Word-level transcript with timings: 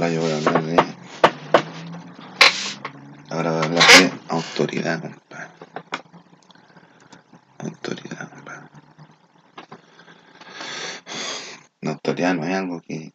Hola, 0.00 0.12
yo 0.14 0.22
voy 0.22 0.30
a 0.30 0.36
hablar 0.38 0.64
de. 0.64 0.76
Ahora 3.28 3.50
voy 3.50 3.60
a 3.60 3.64
hablar 3.64 3.84
de 4.00 4.12
autoridad. 4.28 5.12
Autoridad. 7.58 8.32
La 11.82 11.90
autoridad 11.90 12.34
no 12.34 12.46
es 12.46 12.54
algo 12.54 12.80
que. 12.80 13.12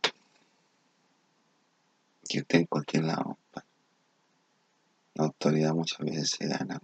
que 2.29 2.37
esté 2.37 2.57
en 2.57 2.65
cualquier 2.67 3.05
lado. 3.05 3.39
La 5.15 5.23
autoridad 5.23 5.73
muchas 5.73 5.97
veces 6.05 6.29
se 6.37 6.47
gana. 6.47 6.79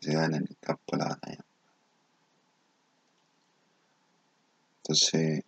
Se 0.00 0.12
gana 0.12 0.36
en 0.36 0.46
el 0.50 0.56
campo 0.60 0.98
la. 0.98 1.18
Entonces, 4.82 5.44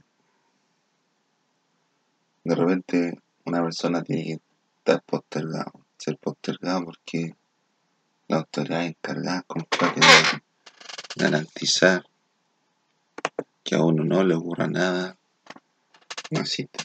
de 2.44 2.54
repente 2.54 3.20
una 3.44 3.62
persona 3.62 4.02
tiene 4.02 4.24
que 4.24 4.40
estar 4.78 5.02
postergado, 5.02 5.86
ser 5.96 6.18
postergado 6.18 6.84
porque 6.84 7.36
la 8.28 8.38
autoridad 8.38 8.84
encargada 8.86 9.42
compadre 9.42 10.00
de 10.00 10.42
garantizar 11.24 12.04
que 13.62 13.76
a 13.76 13.82
uno 13.82 14.04
no 14.04 14.24
le 14.24 14.34
ocurra 14.34 14.66
nada, 14.66 15.16
no 16.30 16.40
existe. 16.40 16.84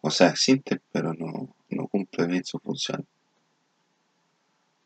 O 0.00 0.10
sea, 0.10 0.28
existe, 0.28 0.80
pero 0.90 1.12
no, 1.14 1.54
no 1.68 1.88
cumple 1.88 2.26
bien 2.26 2.44
su 2.44 2.58
función. 2.58 3.06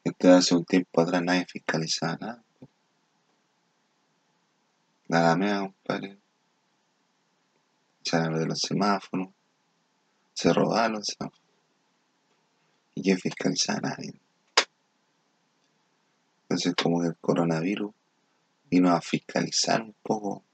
Entonces 0.05 0.39
hace 0.39 0.55
un 0.55 0.65
tiempo 0.65 1.01
atrás 1.01 1.23
nadie 1.23 1.47
fiscalizaba 1.47 2.17
nada. 2.21 2.45
Nada 5.09 5.37
más, 5.37 5.61
compadre. 5.61 6.19
Se 8.03 8.19
de 8.19 8.47
los 8.47 8.61
semáforos, 8.61 9.31
se 10.37 10.53
los 10.53 11.07
semáforos. 11.07 11.41
Y 12.95 13.03
que 13.03 13.17
fiscalizaba 13.17 13.79
a 13.79 13.91
nadie. 13.91 14.21
Entonces 16.43 16.75
como 16.81 17.01
que 17.01 17.09
el 17.09 17.17
coronavirus 17.17 17.93
vino 18.71 18.91
a 18.91 19.01
fiscalizar 19.01 19.81
un 19.83 19.95
poco 20.03 20.45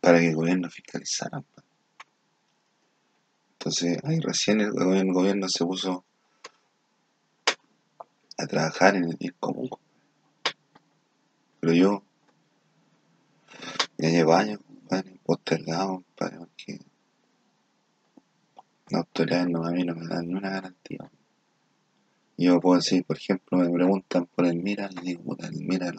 para 0.00 0.18
que 0.18 0.28
el 0.28 0.36
gobierno 0.36 0.68
fiscalizara. 0.68 1.42
Entonces 3.52 3.98
ahí 4.04 4.20
recién 4.20 4.60
el 4.60 4.72
gobierno, 4.72 5.48
se 5.48 5.64
puso 5.64 6.04
a 8.36 8.46
trabajar 8.46 8.96
en 8.96 9.04
el 9.04 9.16
bien 9.16 9.34
común. 9.40 9.70
Pero 11.60 11.72
yo 11.72 12.04
ya 13.96 14.10
llevo 14.10 14.34
años, 14.34 14.60
compadre, 14.66 15.18
postergado, 15.24 16.04
compadre, 16.04 16.38
porque 16.38 16.80
autoridades 18.92 19.48
no, 19.48 19.64
a 19.64 19.70
mí 19.70 19.84
no 19.84 19.94
me 19.94 20.06
dan 20.06 20.26
ni 20.26 20.34
una 20.34 20.50
garantía. 20.50 21.10
Yo 22.36 22.60
puedo 22.60 22.76
decir, 22.76 23.04
por 23.04 23.16
ejemplo, 23.16 23.58
me 23.58 23.70
preguntan 23.70 24.26
por 24.26 24.46
el 24.46 24.56
MIRA, 24.56 24.88
le 24.88 25.02
digo, 25.02 25.22
puta, 25.22 25.46
el 25.46 25.64
MIRA 25.64 25.92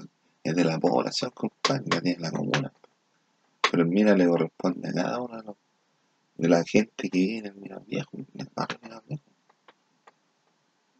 es 0.44 0.55
de 0.55 0.64
la 0.64 0.78
población, 0.80 1.31
compadre, 1.33 1.86
la 1.89 2.02
tiene 2.02 2.19
la 2.19 2.31
comuna. 2.31 2.73
Pero 3.72 3.83
el 3.83 3.89
MIRA 3.89 4.16
le 4.16 4.28
corresponde 4.28 4.89
a 4.89 4.94
cada 4.94 5.22
uno 5.22 5.58
de, 6.38 6.50
la 6.50 6.63
gente 6.66 7.09
que 7.09 7.17
vive 7.17 7.38
en 7.38 7.45
el 7.47 7.56
MIRA 7.56 7.80
viejo, 7.80 8.17
en 8.17 8.28
el 8.38 8.50
barrio 8.53 8.80
MIRA 8.81 9.02
viejo. 9.08 9.23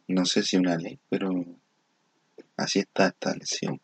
No 0.08 0.24
sé 0.24 0.42
si 0.42 0.56
una 0.56 0.76
ley, 0.76 0.98
pero 1.08 1.30
así 2.56 2.78
está 2.78 3.08
establecido. 3.08 3.78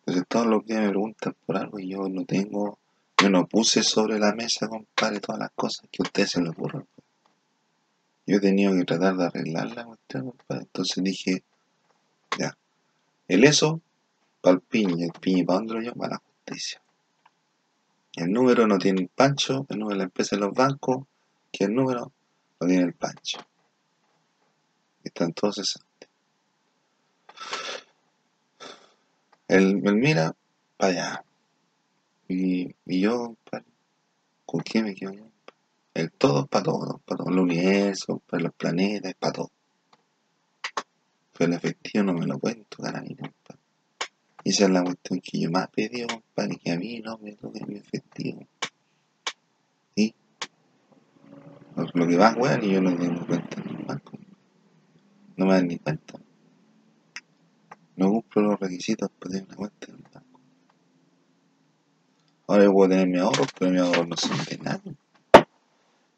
Entonces 0.00 0.24
todos 0.28 0.46
los 0.46 0.64
días 0.64 0.80
me 0.80 0.88
preguntan 0.88 1.36
por 1.44 1.56
algo 1.58 1.78
y 1.78 1.90
yo 1.90 2.08
no 2.08 2.24
tengo, 2.24 2.78
yo 3.20 3.30
no 3.30 3.46
puse 3.46 3.82
sobre 3.82 4.18
la 4.18 4.32
mesa, 4.32 4.68
compadre, 4.68 5.20
todas 5.20 5.40
las 5.40 5.50
cosas 5.54 5.88
que 5.90 6.02
a 6.02 6.04
ustedes 6.04 6.30
se 6.30 6.40
les 6.40 6.50
ocurran. 6.50 6.86
Yo 8.26 8.36
he 8.36 8.40
tenido 8.40 8.74
que 8.74 8.84
tratar 8.84 9.16
de 9.16 9.26
arreglar 9.26 9.74
la 9.74 9.84
cuestión, 9.84 10.30
compadre. 10.30 10.62
Entonces 10.62 11.02
dije, 11.02 11.42
ya, 12.38 12.56
el 13.26 13.44
eso 13.44 13.80
para 14.40 14.54
el 14.54 14.60
piña, 14.60 15.06
el 15.06 15.12
piña 15.20 15.44
para 15.44 15.58
dónde 15.58 15.74
lo 15.74 15.80
llamo, 15.80 15.96
para 15.96 16.14
la 16.14 16.22
justicia. 16.22 16.80
El 18.14 18.32
número 18.32 18.66
no 18.66 18.78
tiene 18.78 19.02
el 19.02 19.08
pancho, 19.08 19.66
el 19.68 19.78
número 19.78 19.94
de 19.94 19.98
la 19.98 20.04
empresa 20.04 20.36
de 20.36 20.40
los 20.40 20.54
bancos, 20.54 21.06
que 21.50 21.64
el 21.64 21.74
número 21.74 22.12
no 22.60 22.66
tiene 22.66 22.84
el 22.84 22.94
pancho. 22.94 23.38
Están 25.02 25.32
todos 25.32 25.56
cesantes. 25.56 26.08
El, 29.48 29.86
el 29.86 29.94
mira 29.96 30.34
para 30.76 30.92
allá. 30.92 31.24
Y, 32.28 32.74
y 32.84 33.00
yo, 33.00 33.36
¿con 34.44 34.60
quién 34.60 34.84
me 34.84 34.94
quedo? 34.94 35.32
El 35.94 36.12
todo 36.12 36.42
es 36.42 36.48
para 36.48 36.64
todo, 36.64 36.98
para 37.04 37.18
todo 37.18 37.30
el 37.30 37.38
universo, 37.40 38.22
para 38.26 38.44
los 38.44 38.54
planetas, 38.54 39.14
para 39.14 39.32
todo. 39.32 39.50
Pero 41.36 41.50
el 41.50 41.56
efectivo 41.56 42.04
no 42.04 42.12
me 42.12 42.26
lo 42.26 42.38
mí, 42.38 43.16
compadre. 43.16 43.60
Y 44.44 44.50
esa 44.50 44.64
es 44.64 44.70
la 44.70 44.84
cuestión 44.84 45.20
que 45.20 45.40
yo 45.40 45.50
más 45.50 45.68
pedí, 45.70 46.06
compadre, 46.06 46.56
que 46.56 46.70
a 46.70 46.78
mí 46.78 47.00
no 47.00 47.18
me 47.18 47.32
toque 47.32 47.64
mi 47.66 47.76
efectivo. 47.76 48.46
Y 49.96 50.14
lo, 51.76 52.06
que 52.06 52.16
va, 52.16 52.34
weón, 52.34 52.64
y 52.64 52.72
yo 52.72 52.80
no 52.80 52.96
tengo 52.96 53.26
cuenta 53.26 53.60
en 53.60 53.76
el 53.76 53.84
banco. 53.84 54.18
No 55.36 55.46
me 55.46 55.54
dan 55.54 55.68
ni 55.68 55.78
cuenta. 55.78 56.18
No 57.96 58.10
cumplo 58.10 58.42
los 58.42 58.60
requisitos 58.60 59.10
para 59.18 59.32
tener 59.32 59.46
una 59.48 59.56
cuenta 59.56 59.86
en 59.88 59.94
el. 59.94 60.07
Ahora 62.48 62.64
yo 62.64 62.72
puedo 62.72 62.90
tener 62.90 63.06
mi 63.06 63.18
ahorro, 63.18 63.44
pero 63.56 63.70
mi 63.70 63.78
ahorro 63.78 64.04
no 64.06 64.16
son 64.16 64.36
de 64.44 64.58
nada 64.58 64.80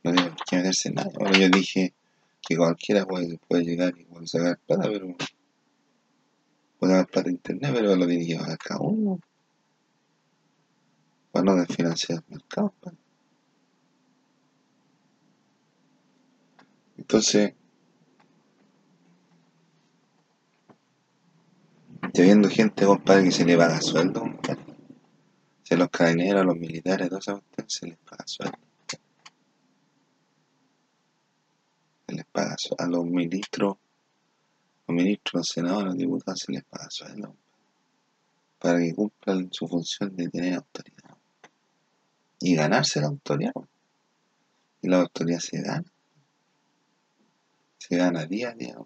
no 0.02 0.12
tiene 0.12 0.32
qué 0.48 0.56
meterse 0.56 0.88
en 0.88 0.94
nada. 0.94 1.10
Bueno, 1.14 1.38
yo 1.38 1.48
dije 1.48 1.94
que 2.40 2.56
cualquiera 2.56 3.04
puede, 3.04 3.38
puede 3.48 3.64
llegar 3.64 3.94
y 3.98 4.04
puede 4.04 4.26
sacar 4.26 4.58
plata, 4.66 4.88
pero 4.88 5.14
puede 6.78 6.92
sacar 6.92 7.06
plata 7.06 7.28
de 7.28 7.32
internet, 7.32 7.72
pero 7.74 7.96
lo 7.96 8.06
tiene 8.06 8.26
que 8.26 8.36
pagar 8.36 8.58
cada 8.58 8.80
uno. 8.80 9.20
Para 11.32 11.44
no 11.44 11.56
desfinanciar 11.56 12.18
el 12.18 12.34
mercado. 12.34 12.74
Pues. 12.80 12.94
Entonces, 16.96 17.54
estoy 22.02 22.24
viendo 22.24 22.48
gente, 22.48 22.84
compadre, 22.84 23.24
que 23.24 23.32
se 23.32 23.44
le 23.44 23.56
paga 23.56 23.80
sueldo, 23.80 24.20
compadre. 24.20 24.69
Si 25.70 25.76
a 25.76 25.78
los 25.78 25.90
carabineros, 25.90 26.40
a 26.40 26.44
los 26.44 26.56
militares, 26.56 27.06
a 27.06 27.08
todas 27.10 27.28
esas 27.28 27.42
se 27.68 27.86
les 27.86 27.96
paga 27.98 28.24
sueldo. 28.26 28.58
les 32.08 32.24
paga 32.26 32.56
a 32.76 32.86
los 32.88 33.04
ministros, 33.04 33.76
los 34.88 34.96
ministros, 34.96 35.32
los 35.32 35.46
senadores, 35.46 35.86
los 35.86 35.96
diputados 35.96 36.40
se 36.40 36.50
les 36.50 36.64
paga 36.64 36.90
sueldo 36.90 37.36
para 38.58 38.80
que 38.80 38.92
cumplan 38.92 39.48
su 39.52 39.68
función 39.68 40.16
de 40.16 40.28
tener 40.28 40.54
autoridad 40.54 41.16
y 42.40 42.56
ganarse 42.56 43.00
la 43.00 43.06
autoridad. 43.06 43.52
Y 44.82 44.88
la 44.88 45.02
autoridad 45.02 45.38
se 45.38 45.62
gana. 45.62 45.92
Se 47.78 47.96
gana 47.96 48.26
día 48.26 48.50
a 48.50 48.54
día. 48.54 48.76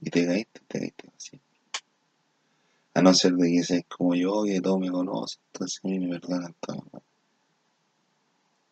Y 0.00 0.10
te 0.10 0.26
caíste, 0.26 0.60
te 0.66 0.78
caíste 0.80 1.08
así. 1.16 1.40
A 2.96 3.02
no 3.02 3.12
ser 3.12 3.34
de 3.34 3.50
que 3.52 3.62
seas 3.62 3.84
como 3.94 4.14
yo, 4.14 4.44
que 4.44 4.58
todo 4.62 4.78
me 4.78 4.90
conoce, 4.90 5.36
entonces 5.52 5.80
me 5.84 6.08
perdonan 6.08 6.54
todo. 6.58 7.02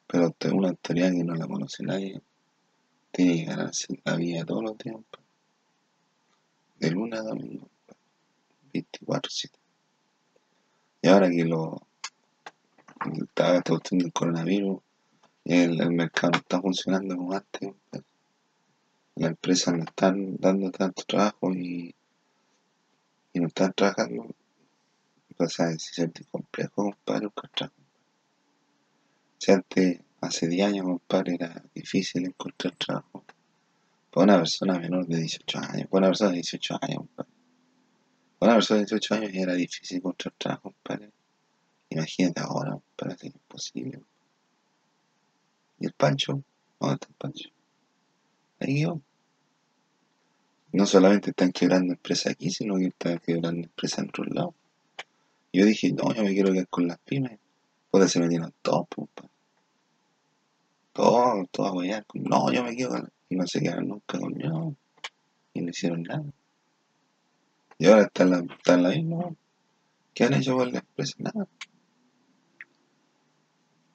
Pero 0.07 0.35
una 0.55 0.69
autoridad 0.71 1.13
que 1.13 1.25
no 1.25 1.35
la 1.35 1.47
conoce 1.47 1.83
nadie 1.83 2.23
tiene 3.13 3.35
que 3.35 3.45
ganarse 3.45 4.01
la 4.03 4.17
vida 4.17 4.47
todos 4.47 4.63
los 4.63 4.79
tiempos. 4.79 5.21
De 6.79 6.91
luna 6.91 7.19
a 7.19 7.23
domingo. 7.23 7.69
24-7. 8.73 9.51
Y 11.03 11.09
ahora 11.09 11.29
que 11.29 11.45
lo 11.45 11.87
está 13.21 13.57
esta 13.59 13.73
cuestión 13.73 13.99
del 13.99 14.13
coronavirus, 14.15 14.81
el, 15.45 15.83
el 15.83 15.91
mercado 15.91 16.31
no 16.31 16.39
está 16.39 16.63
funcionando 16.63 17.15
como 17.15 17.35
antes. 17.35 17.75
Las 19.17 19.31
empresas 19.33 19.75
no 19.75 19.85
están 19.85 20.39
dando 20.39 20.71
tanto 20.71 21.03
trabajo 21.07 21.53
y, 21.53 21.95
y 23.35 23.41
no 23.41 23.49
están 23.49 23.75
trabajando. 23.75 24.35
O 25.37 25.49
sea, 25.49 25.71
se 25.73 25.79
siente 25.79 26.25
complejo, 26.31 26.85
compadre, 26.85 27.29
trabajo. 27.55 27.75
Si 29.39 29.53
antes 29.53 30.01
Hace 30.25 30.49
10 30.49 30.69
años, 30.69 30.87
compadre, 30.87 31.35
era 31.35 31.63
difícil 31.75 32.25
encontrar 32.25 32.75
trabajo. 32.77 33.27
Para 34.11 34.25
una 34.25 34.39
persona 34.39 34.79
menor 34.79 35.07
de 35.07 35.19
18 35.19 35.59
años. 35.59 35.89
Para 35.91 35.99
una 35.99 36.09
persona 36.09 36.31
de 36.31 36.37
18 36.37 36.79
años, 36.81 36.97
compadre. 36.97 37.31
Para 38.39 38.53
una 38.53 38.57
persona 38.57 38.81
de 38.81 38.87
18 38.87 39.15
años 39.17 39.31
era 39.35 39.53
difícil 39.53 39.99
encontrar 39.99 40.33
trabajo, 40.39 40.63
compadre. 40.63 41.11
Imagínate 41.91 42.41
ahora, 42.41 42.71
compadre, 42.71 43.17
es 43.17 43.35
imposible. 43.35 44.01
¿Y 45.79 45.87
el 45.87 45.93
Pancho? 45.93 46.43
¿Dónde 46.81 46.95
está 46.95 47.09
el 47.09 47.15
Pancho? 47.17 47.49
Ahí 48.61 48.81
yo. 48.81 49.01
No 50.75 50.87
solamente 50.87 51.31
están 51.31 51.53
quebrando 51.53 51.93
empresas 51.93 52.33
aquí, 52.33 52.51
sino 52.51 52.75
que 52.75 52.87
están 52.87 53.21
quebrando 53.21 53.63
empresas 53.63 54.01
en 54.01 54.09
otros 54.09 54.27
lados. 54.35 54.55
Yo 55.53 55.65
dije, 55.65 55.93
no, 55.93 56.13
yo 56.13 56.25
me 56.25 56.35
quiero 56.35 56.53
quedar 56.53 56.67
con 56.67 56.89
las 56.89 56.99
pymes. 56.99 57.39
Puede 57.93 58.09
se 58.09 58.19
metieron 58.19 58.53
todos, 58.61 58.89
compadre. 58.93 59.31
todo, 60.93 61.47
todo 61.53 61.81
a. 61.81 62.05
No, 62.15 62.53
yo 62.53 62.65
me 62.65 62.75
quedo 62.75 63.09
Y 63.29 63.37
no 63.37 63.47
se 63.47 63.61
quedaron 63.61 63.87
nunca 63.87 64.19
con 64.19 64.37
yo. 64.37 64.75
Y 65.53 65.61
no 65.61 65.71
hicieron 65.71 66.03
nada. 66.03 66.25
Y 67.79 67.87
ahora 67.87 68.03
está 68.03 68.25
en 68.25 68.31
la, 68.31 68.39
está 68.39 68.75
en 68.75 68.83
la 68.83 68.89
misma. 68.89 69.33
¿Qué 70.13 70.25
han 70.25 70.35
hecho 70.35 70.57
con 70.57 70.73
la 70.73 70.81
empresa? 70.81 71.15
Nada. 71.19 71.47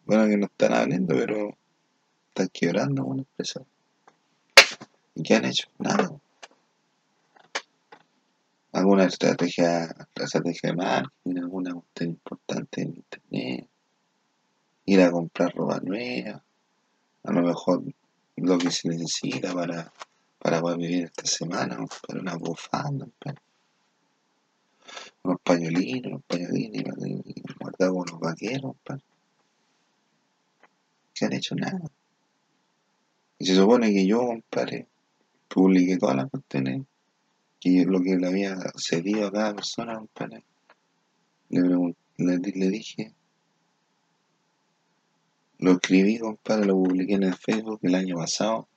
Bueno, 0.06 0.28
que 0.30 0.38
no 0.38 0.46
están 0.46 0.74
abriendo, 0.74 1.14
pero 1.14 1.58
están 2.30 2.48
quebrando 2.54 3.04
con 3.04 3.18
la 3.18 3.24
empresa. 3.24 3.66
¿Y 5.16 5.24
qué 5.24 5.36
han 5.36 5.44
hecho? 5.44 5.68
Nada. 5.78 6.22
Alguna 8.80 9.04
estrategia, 9.04 9.94
estrategia 10.16 10.70
de 10.70 10.76
marketing, 10.78 11.38
alguna 11.38 11.74
cuestión 11.74 12.12
importante 12.12 12.82
en 12.82 12.96
internet, 12.96 13.68
ir 14.86 15.02
a 15.02 15.12
comprar 15.12 15.54
ropa 15.54 15.82
nueva, 15.82 16.42
a 17.24 17.32
lo 17.34 17.42
mejor 17.42 17.84
lo 18.38 18.58
que 18.58 18.72
se 18.72 18.88
necesita 18.88 19.54
para, 19.54 19.92
para 20.38 20.62
poder 20.62 20.78
vivir 20.78 21.04
esta 21.04 21.26
semana, 21.26 21.78
para 22.08 22.22
una 22.22 22.38
bufanda, 22.38 23.06
unos 25.24 25.42
pañuelitos, 25.44 26.14
unos 26.14 26.24
pañuelitos, 26.24 26.96
guardados 27.60 27.98
con 27.98 28.06
los 28.12 28.20
vaqueros, 28.22 28.76
que 31.14 31.26
han 31.26 31.34
hecho 31.34 31.54
nada. 31.56 31.82
Y 33.40 33.46
se 33.46 33.56
supone 33.56 33.92
que 33.92 34.08
yo, 34.08 34.26
compadre, 34.26 34.88
publiqué 35.50 35.98
todas 35.98 36.16
las 36.16 36.30
cuestiones, 36.30 36.86
que 37.60 37.86
lo 37.86 38.02
que 38.02 38.16
le 38.16 38.28
había 38.28 38.58
cedido 38.78 39.28
a 39.28 39.32
cada 39.32 39.56
persona, 39.56 39.98
compadre, 39.98 40.44
le, 41.50 41.62
le, 42.18 42.38
le 42.38 42.70
dije, 42.70 43.14
lo 45.60 45.74
escribí, 45.74 46.20
compadre, 46.20 46.66
lo 46.68 46.76
publiqué 46.76 47.16
en 47.16 47.24
el 47.24 47.36
Facebook 47.36 47.80
el 47.84 47.96
año 47.96 48.16
pasado, 48.16 48.68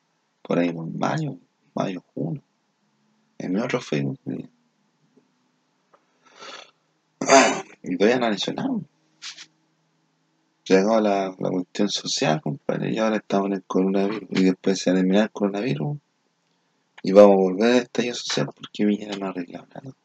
por 0.42 0.58
ahí 0.58 0.72
por 0.72 0.90
mayo, 0.90 1.38
mayo, 1.74 2.02
junio, 2.12 2.42
en 3.38 3.52
mi 3.52 3.60
otro 3.60 3.80
Facebook. 3.80 4.18
Y 7.84 7.96
todavía 7.96 8.20
no 8.20 8.26
han. 8.26 8.86
Llegó 10.64 11.00
la, 11.00 11.34
la 11.36 11.50
cuestión 11.50 11.88
social, 11.88 12.40
compadre, 12.40 12.94
y 12.94 12.98
ahora 12.98 13.16
estamos 13.16 13.48
en 13.48 13.54
el 13.54 13.64
coronavirus. 13.64 14.28
Y 14.30 14.44
después 14.44 14.78
se 14.78 14.92
va 14.92 15.00
el 15.00 15.30
coronavirus. 15.32 15.98
Y 17.02 17.12
vamos 17.12 17.32
a 17.32 17.40
volver 17.40 17.72
al 17.72 17.82
estallido 17.82 18.14
social 18.14 18.50
porque 18.54 18.84
Villena 18.84 19.16
no 19.16 19.26
ha 19.26 19.30
arreglado 19.30 19.66
nada. 19.74 19.96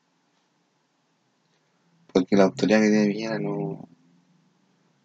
Porque 2.11 2.35
la 2.35 2.45
autoridad 2.45 2.81
que 2.81 2.89
tiene 2.89 3.07
Villena 3.07 3.39
no, 3.39 3.87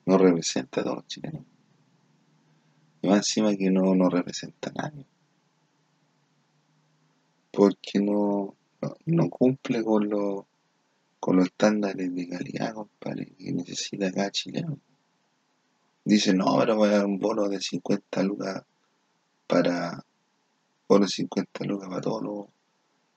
no 0.06 0.18
representa 0.18 0.80
a 0.80 0.84
todos 0.84 0.96
los 0.96 1.06
chilenos. 1.06 1.42
Y 3.02 3.08
más 3.08 3.18
encima 3.18 3.54
que 3.56 3.70
no, 3.70 3.94
no 3.94 4.08
representa 4.08 4.70
a 4.70 4.82
nadie. 4.82 5.04
Porque 7.50 8.00
no, 8.00 8.54
no, 9.04 9.28
cumple 9.28 9.84
con 9.84 10.08
los 10.08 10.44
con 11.20 11.36
los 11.36 11.46
estándares 11.46 12.12
de 12.12 12.28
calidad, 12.28 12.74
compadre, 12.74 13.26
que 13.38 13.52
necesita 13.52 14.10
cada 14.10 14.32
chileno. 14.32 14.76
Dice, 16.04 16.34
no, 16.34 16.58
pero 16.58 16.74
voy 16.74 16.88
a 16.88 16.98
dar 16.98 17.06
un 17.06 17.20
bono 17.20 17.48
de 17.48 17.60
50 17.60 18.22
lucas 18.24 18.64
para. 19.46 20.04
De 21.00 21.08
50 21.08 21.64
lucas 21.64 21.88
para 21.88 22.00
todos 22.00 22.22
los, 22.22 22.46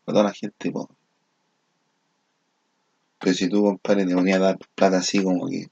para 0.04 0.13
toda 0.13 0.24
la 0.25 0.33
gente 0.33 0.72
pobre. 0.72 0.95
Pero 3.19 3.33
si 3.33 3.50
tú, 3.50 3.63
compadre, 3.63 4.06
te 4.06 4.13
ponías 4.13 4.39
a 4.39 4.44
dar 4.44 4.60
plata 4.75 4.98
así 4.98 5.24
como 5.24 5.48
que 5.48 5.68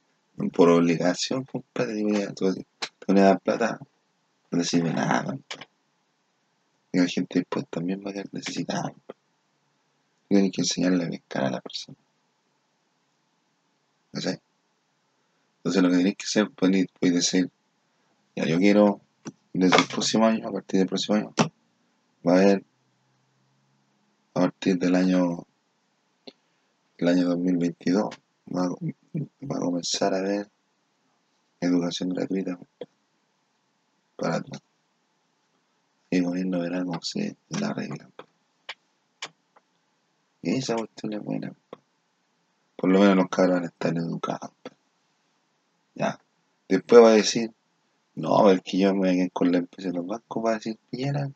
por 0.52 0.70
obligación, 0.70 1.46
compadre, 1.46 1.96
te 1.96 2.04
ponías, 3.06 3.26
a 3.26 3.30
dar 3.30 3.40
plata, 3.40 3.80
no 4.52 4.64
sirve 4.64 4.94
nada, 4.94 5.24
compadre. 5.24 5.68
Y 6.92 7.00
la 7.00 7.08
gente 7.08 7.40
después 7.40 7.66
también 7.70 8.04
va 8.06 8.12
a 8.12 8.14
quedar 8.14 8.30
necesitada. 8.32 8.94
Tienes 10.28 10.52
que 10.52 10.62
enseñarle 10.62 11.06
a 11.06 11.10
pescar 11.10 11.46
a 11.46 11.52
la 11.52 11.62
persona. 11.62 11.98
¿Cachai? 14.12 14.40
Entonces 15.58 15.82
lo 15.82 15.90
que 15.90 15.98
tenéis 15.98 16.18
que 16.18 16.26
hacer, 16.26 16.52
puedes, 16.52 16.88
decir, 17.00 17.50
ya 18.36 18.46
yo 18.46 18.58
quiero, 18.58 19.00
desde 19.54 19.78
el 19.78 19.88
próximo 19.88 20.26
año, 20.26 20.48
a 20.48 20.52
partir 20.52 20.80
del 20.80 20.90
próximo 20.90 21.18
año, 21.18 21.34
va 22.28 22.34
a 22.34 22.42
haber, 22.42 22.66
a 24.34 24.40
partir 24.42 24.78
del 24.78 24.96
año, 24.96 25.46
el 26.98 27.08
año 27.08 27.30
2022, 27.30 28.10
va 28.56 28.66
a, 28.66 28.70
va 28.70 29.58
a 29.58 29.60
comenzar 29.60 30.14
a 30.14 30.20
haber 30.20 30.50
educación 31.60 32.10
gratuita 32.10 32.58
para 34.16 34.42
todos. 34.42 34.62
Y 36.10 36.18
el 36.18 36.24
gobierno 36.24 36.60
verá 36.60 36.84
cómo 36.84 37.00
se 37.02 37.36
la 37.50 37.74
regla. 37.74 38.10
Y 40.42 40.58
esa 40.58 40.76
cuestión 40.76 41.14
es 41.14 41.24
buena. 41.24 41.54
Por 42.76 42.92
lo 42.92 43.00
menos 43.00 43.16
los 43.16 43.30
cabros 43.30 43.56
van 43.56 43.64
a 43.64 43.68
estar 43.68 43.98
educados. 43.98 44.52
Ya. 45.96 46.20
Después 46.68 47.02
va 47.02 47.10
a 47.10 47.14
decir, 47.14 47.54
no, 48.16 48.52
es 48.52 48.62
que 48.62 48.78
yo 48.78 48.94
me 48.94 49.12
voy 49.12 49.22
a 49.22 49.30
con 49.30 49.52
la 49.52 49.60
empresa 49.60 49.90
de 49.90 49.96
los 49.96 50.06
bancos, 50.06 50.46
va 50.46 50.52
a 50.52 50.56
decir 50.56 50.78
Piñera, 50.90 51.32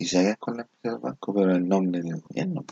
y 0.00 0.16
haga 0.16 0.34
con 0.36 0.56
la 0.56 0.62
empresa 0.62 0.80
de 0.82 0.90
los 0.92 1.02
bancos, 1.02 1.34
pero 1.34 1.50
en 1.50 1.56
el 1.56 1.68
nombre 1.68 2.00
del 2.00 2.20
gobierno. 2.22 2.64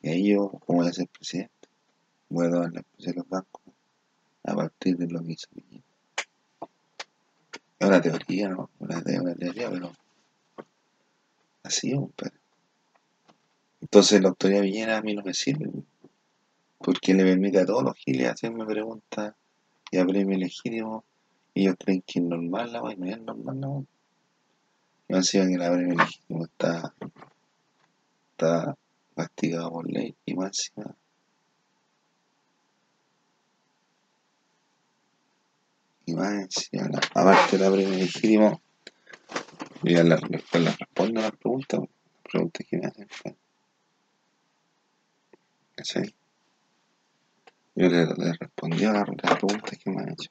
Y 0.00 0.08
ahí 0.08 0.30
yo, 0.30 0.48
como 0.48 0.78
voy 0.78 0.88
a 0.88 0.92
ser 0.92 1.06
presidente, 1.06 1.68
voy 2.30 2.46
a 2.46 2.48
dar 2.48 2.72
la 2.72 2.78
empresa 2.80 3.10
de 3.10 3.14
los 3.14 3.28
bancos 3.28 3.62
a 4.44 4.54
partir 4.54 4.96
de 4.96 5.06
lo 5.06 5.22
que 5.22 5.32
hizo. 5.32 5.48
Es 7.78 7.86
una 7.86 8.00
teoría, 8.00 8.48
¿no? 8.48 8.70
Una, 8.78 9.02
teoría, 9.02 9.70
pero 9.70 9.92
así, 11.62 11.94
pero. 12.16 12.34
Entonces 13.82 14.22
la 14.22 14.30
autoridad 14.30 14.62
Piñera 14.62 14.96
a 14.96 15.02
mí 15.02 15.14
no 15.14 15.22
me 15.22 15.34
sirve 15.34 15.70
porque 16.78 17.12
le 17.12 17.22
permite 17.22 17.60
a 17.60 17.66
todos 17.66 17.82
los 17.82 17.96
giles 17.96 18.30
hacerme 18.30 18.64
preguntas 18.64 19.34
y 19.90 19.98
a 19.98 20.06
premio 20.06 20.38
legítimo 20.38 21.04
y 21.52 21.62
ellos 21.62 21.76
creen 21.78 22.02
que 22.06 22.18
es 22.18 22.24
normal 22.24 22.72
la 22.72 22.80
vaina, 22.80 23.06
no 23.06 23.12
es 23.12 23.20
normal 23.20 23.60
la 23.60 23.68
vaina. 23.68 23.86
Y 25.12 25.14
encima 25.14 25.46
que 25.46 25.58
la 25.58 25.70
premio 25.70 25.94
legítimo 25.94 26.44
está, 26.46 26.94
está 28.30 28.74
castigado 29.14 29.70
por 29.70 29.92
ley 29.92 30.16
y 30.24 30.32
más 30.32 30.72
y 36.06 36.14
más 36.14 36.32
encima 36.32 36.88
aparte 37.14 37.58
de 37.58 37.70
la 37.70 37.76
legítimo 37.76 38.62
yo 39.82 39.96
ya 39.96 40.02
la, 40.02 40.16
la 40.16 40.76
respondo 40.78 41.20
a 41.20 41.24
las 41.24 41.32
preguntas 41.32 41.80
las 41.80 42.22
preguntas 42.22 42.66
que 42.66 42.76
me 42.78 42.86
hacen 42.86 43.08
¿sí? 45.82 46.14
Yo 47.74 47.88
le, 47.88 48.06
le 48.06 48.32
respondí 48.32 48.84
a 48.86 48.92
la, 48.92 49.00
la 49.00 49.38
pregunta 49.38 49.76
que 49.76 49.90
me 49.90 50.02
ha 50.02 50.12
hecho. 50.12 50.30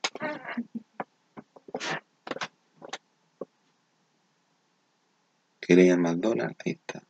¿Quería 5.62 5.94
el 5.94 6.00
McDonald's? 6.00 6.58
Ahí 6.66 6.74
está. 6.74 7.04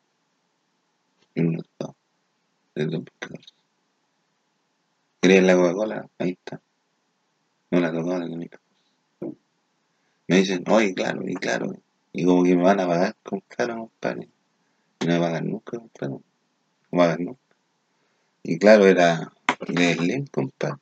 Y 1.34 1.42
un 1.42 1.48
minuto. 1.48 1.96
Del 2.76 2.90
2014. 2.90 3.54
¿Quería 5.22 5.42
la 5.42 5.56
Coca-Cola? 5.56 6.10
Ahí 6.20 6.32
está. 6.32 6.62
No 7.72 7.80
la 7.80 7.94
tocaba 7.94 8.20
la 8.20 8.26
única 8.26 8.58
cosa. 8.58 9.36
Me 10.28 10.38
dicen, 10.38 10.64
oye, 10.68 10.94
claro, 10.94 11.22
y 11.28 11.36
claro. 11.36 11.74
Y 12.12 12.26
como 12.26 12.44
que 12.44 12.56
me 12.56 12.64
van 12.64 12.82
a 12.82 12.88
pagar 12.88 13.16
con 13.24 13.40
claro, 13.48 13.78
compadre. 13.78 14.30
No 15.00 15.14
me 15.14 15.20
pagan 15.20 15.50
nunca, 15.50 15.78
compadre. 15.78 16.14
No 16.14 16.22
me 16.92 16.98
pagan 16.98 17.26
nunca. 17.26 17.56
Y 18.44 18.60
claro, 18.60 18.86
era 18.86 19.32
de 19.68 19.94
Slim, 19.94 20.26
compadre. 20.28 20.78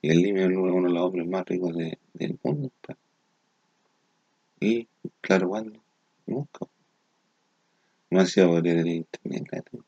Y 0.00 0.10
Slim 0.10 0.36
es 0.36 0.46
uno 0.46 0.88
de 0.88 0.94
los 0.94 1.02
hombres 1.02 1.26
más 1.26 1.44
ricos 1.44 1.76
de, 1.76 1.98
del 2.14 2.38
mundo, 2.42 2.70
compadre. 2.70 3.00
Y, 4.60 4.88
claro, 5.20 5.48
cuando, 5.48 5.82
nunca. 6.32 6.66
Demasiado 8.10 8.50
podría 8.50 8.74
tener 8.74 8.96
internet 8.96 9.44
gratis. 9.50 9.80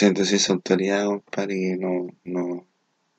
Entonces 0.00 0.42
esa 0.42 0.52
autoridad, 0.52 1.06
compadre, 1.06 1.54
que 1.54 1.76
no, 1.76 2.06
no, 2.24 2.66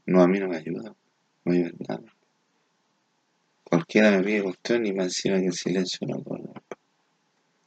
no, 0.05 0.21
a 0.21 0.27
mí 0.27 0.39
no 0.39 0.47
me 0.47 0.57
ayuda, 0.57 0.95
no 1.43 1.51
ayuda 1.51 1.71
nada. 1.87 2.15
Cualquiera 3.63 4.11
me 4.11 4.23
pide 4.23 4.43
cuestión 4.43 4.85
y 4.85 4.93
más 4.93 5.07
encima 5.07 5.39
que 5.39 5.47
el 5.47 5.53
silencio 5.53 6.07
no 6.07 6.23
corre. 6.23 6.49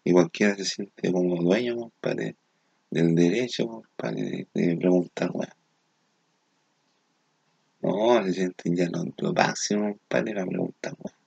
Y 0.05 0.13
cualquiera 0.13 0.57
se 0.57 0.65
siente 0.65 1.13
como 1.13 1.43
dueño, 1.43 1.77
compadre, 1.77 2.37
del 2.91 3.15
derecho, 3.15 3.83
para 3.97 4.13
de, 4.13 4.47
preguntar, 4.53 5.31
weón. 5.33 5.53
No, 7.83 8.25
se 8.25 8.33
sienten 8.33 8.77
ya 8.77 8.89
lo, 8.89 9.05
lo 9.19 9.33
máximo, 9.33 9.99
para 10.09 10.33
la 10.33 10.47
preguntar, 10.47 10.95
weón. 10.99 11.22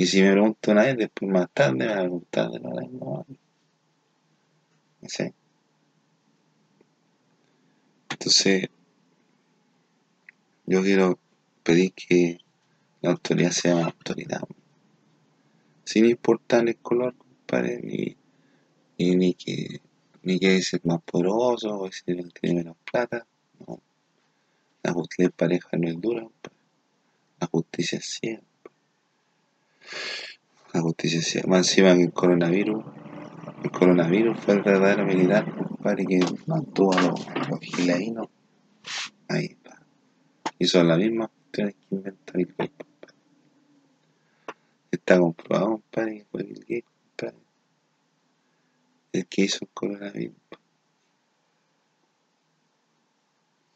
Y 0.00 0.06
si 0.06 0.22
me 0.22 0.32
pregunto 0.32 0.70
una 0.70 0.84
vez, 0.84 0.96
después 0.96 1.30
más 1.30 1.50
tarde 1.52 1.74
me 1.74 1.86
va 1.86 1.96
a 1.96 2.00
preguntar 2.00 2.50
de 2.50 2.58
no 2.58 3.26
sé. 5.06 5.34
Entonces, 8.08 8.70
yo 10.64 10.80
quiero 10.80 11.18
pedir 11.62 11.92
que 11.92 12.38
la 13.02 13.10
autoridad 13.10 13.50
sea 13.50 13.76
una 13.76 13.86
autoridad. 13.88 14.40
Sin 15.84 16.06
importar 16.06 16.66
el 16.66 16.78
color, 16.78 17.14
compadre, 17.18 17.82
ni, 17.82 18.16
ni, 18.96 19.34
que 19.34 19.82
ni 20.22 20.38
que 20.38 20.56
es 20.56 20.72
el 20.72 20.80
más 20.84 21.02
poderoso 21.02 21.78
o 21.78 21.92
si 21.92 22.04
tiene 22.04 22.54
menos 22.54 22.78
plata. 22.90 23.26
No. 23.66 23.78
La 24.82 24.94
justicia 24.94 25.28
pareja 25.28 25.68
no 25.76 25.88
es 25.90 26.00
dura, 26.00 26.26
la 27.38 27.46
justicia 27.48 27.98
es 27.98 28.18
ciega. 28.18 28.49
La 30.72 30.80
justicia 30.80 31.20
ciega. 31.20 31.48
Más 31.48 31.68
encima 31.68 31.94
que 31.94 32.02
el 32.04 32.12
coronavirus, 32.12 32.84
el 33.62 33.70
coronavirus 33.70 34.38
fue 34.40 34.54
el 34.54 34.62
verdadero 34.62 35.04
militar, 35.04 35.52
compadre, 35.54 36.06
que 36.06 36.20
mantuvo 36.46 36.94
a 36.96 37.02
los, 37.02 37.26
los 37.48 37.60
ahí. 39.28 39.56
Y 40.58 40.66
son 40.66 40.88
las 40.88 40.98
que 41.52 41.74
inventó 41.90 42.38
el 42.38 42.46
Gates, 42.46 42.86
Está 44.90 45.18
comprobado, 45.18 45.70
compadre, 45.70 46.26
el 46.32 46.84
compadre. 47.16 47.38
Que 49.28 49.42
hizo 49.42 49.58
el 49.62 49.68
coronavirus. 49.72 50.36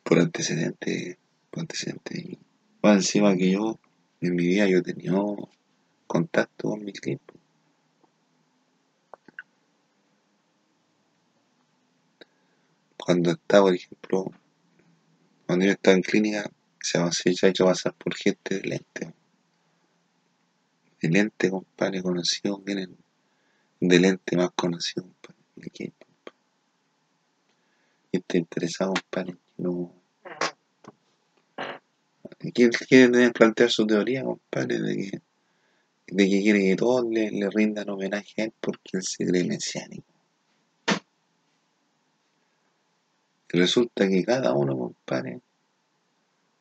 Por 0.02 0.18
antecedentes, 0.18 1.16
por. 1.50 2.38
Bueno, 2.82 2.98
encima 2.98 3.34
que 3.36 3.50
yo, 3.50 3.78
en 4.20 4.34
mi 4.34 4.46
vida, 4.46 4.66
yo 4.66 4.82
tenido 4.82 5.48
contacto 6.14 6.68
con 6.68 6.84
Bill 6.84 7.00
Gates. 7.02 7.40
Cuando 12.96 13.32
estaba, 13.32 13.64
por 13.64 13.74
ejemplo, 13.74 14.30
cuando 15.44 15.64
yo 15.64 15.72
estaba 15.72 15.96
en 15.96 16.02
clínica, 16.02 16.48
se 16.80 16.98
ha 16.98 17.10
hecho 17.48 17.64
pasar 17.64 17.94
por 17.94 18.14
gente 18.14 18.60
de 18.60 18.62
lente. 18.62 19.12
De 21.02 21.08
lente, 21.08 21.50
compadre, 21.50 22.00
conocido, 22.00 22.58
vienen 22.58 22.96
de 23.80 23.98
lente 23.98 24.36
más 24.36 24.50
conocido, 24.54 25.02
compadre. 25.02 25.92
Y 28.12 28.18
está 28.18 28.38
interesado, 28.38 28.94
compadre, 28.94 29.36
no. 29.56 29.92
¿Quién 32.54 32.70
quiere 32.70 33.32
plantear 33.32 33.70
su 33.70 33.84
teoría, 33.84 34.22
compadre, 34.22 34.80
de 34.80 34.96
que, 34.96 35.23
de 36.06 36.28
que 36.28 36.42
quiere 36.42 36.60
que 36.60 36.76
todos 36.76 37.04
le, 37.10 37.30
le 37.30 37.50
rindan 37.50 37.88
homenaje 37.88 38.42
a 38.42 38.44
él 38.44 38.52
porque 38.60 38.98
él 38.98 39.02
se 39.02 39.26
cree 39.26 39.44
mesiánico? 39.44 40.14
resulta 43.54 44.08
que 44.08 44.24
cada 44.24 44.52
uno, 44.52 44.76
compadre, 44.76 45.40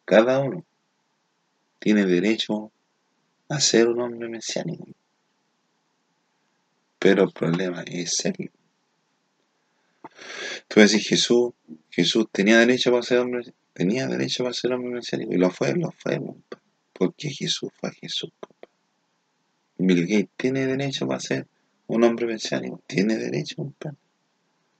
cada 0.05 0.39
uno 0.39 0.65
tiene 1.79 2.05
derecho 2.05 2.71
a 3.49 3.59
ser 3.59 3.87
un 3.89 4.01
hombre 4.01 4.29
mesiánico. 4.29 4.87
Pero 6.99 7.23
el 7.23 7.31
problema 7.33 7.83
es 7.85 8.13
serio. 8.15 8.51
Tú 10.67 10.79
decís 10.79 11.07
Jesús, 11.07 11.51
Jesús 11.89 12.27
tenía 12.31 12.59
derecho 12.59 12.91
para 12.91 13.03
ser 13.03 13.19
hombre, 13.19 13.53
tenía 13.73 14.07
derecho 14.07 14.43
para 14.43 14.53
ser 14.53 14.71
hombre 14.73 14.91
mesiánico, 14.91 15.33
y 15.33 15.37
lo 15.37 15.49
fue, 15.49 15.73
lo 15.75 15.91
fue, 15.91 16.19
porque 16.93 17.29
Jesús 17.29 17.69
fue 17.79 17.91
Jesús. 17.91 18.31
Bill 19.77 20.05
Gates 20.07 20.29
tiene 20.37 20.65
derecho 20.67 21.07
para 21.07 21.19
ser 21.19 21.47
un 21.87 22.03
hombre 22.03 22.27
mesiánico, 22.27 22.81
tiene 22.87 23.17
derecho, 23.17 23.73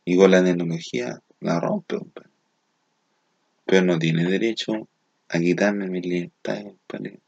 y 0.05 0.17
con 0.17 0.31
la 0.31 0.43
tecnología 0.43 1.21
la 1.39 1.59
rompe, 1.59 1.97
pero 3.65 3.85
no 3.85 3.99
tiene 3.99 4.23
derecho 4.25 4.87
a 5.29 5.39
quitarme 5.39 5.89
mi 5.89 6.01
libertad, 6.01 6.63
compadre, 6.63 7.19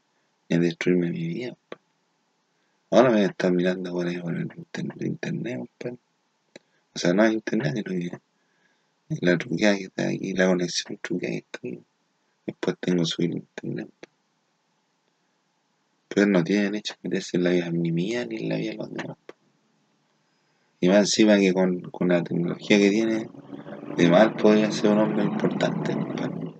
y 0.48 0.54
a 0.54 0.58
destruirme 0.58 1.10
mi 1.10 1.26
vida, 1.26 1.56
Ahora 2.90 3.10
me 3.10 3.24
estar 3.24 3.52
mirando 3.52 3.90
por 3.92 4.06
ahí 4.06 4.18
por 4.18 4.34
el 4.34 4.48
internet, 5.00 5.58
compadre. 5.58 5.98
O 6.94 6.98
sea, 6.98 7.12
no 7.12 7.24
hay 7.24 7.34
internet, 7.34 7.74
sino 7.74 7.84
que 7.84 8.18
la 9.20 9.36
truqueada 9.36 9.76
que 9.76 9.84
está 9.84 10.08
aquí, 10.08 10.32
la 10.34 10.46
conexión 10.46 10.98
truqueada 11.02 11.32
que 11.32 11.38
está 11.38 11.58
aquí. 11.58 11.82
Después 12.46 12.76
tengo 12.80 13.02
que 13.02 13.06
subir 13.06 13.30
internet. 13.32 13.88
Pero 16.16 16.28
no 16.28 16.42
tiene 16.42 16.62
derecho 16.62 16.94
a 16.94 16.98
meterse 17.02 17.36
en 17.36 17.44
la 17.44 17.50
vida 17.50 17.70
ni 17.70 17.92
mía 17.92 18.24
ni 18.24 18.36
en 18.36 18.48
la 18.48 18.56
vida 18.56 18.70
de 18.70 18.76
los 18.78 18.90
demás. 18.90 19.18
Y 20.80 20.88
más 20.88 21.00
encima 21.00 21.36
que 21.36 21.52
con, 21.52 21.82
con 21.90 22.08
la 22.08 22.24
tecnología 22.24 22.78
que 22.78 22.88
tiene, 22.88 23.28
de 23.98 24.08
mal 24.08 24.34
podría 24.34 24.72
ser 24.72 24.92
un 24.92 25.00
hombre 25.00 25.24
importante, 25.24 25.92
compadre. 25.92 26.54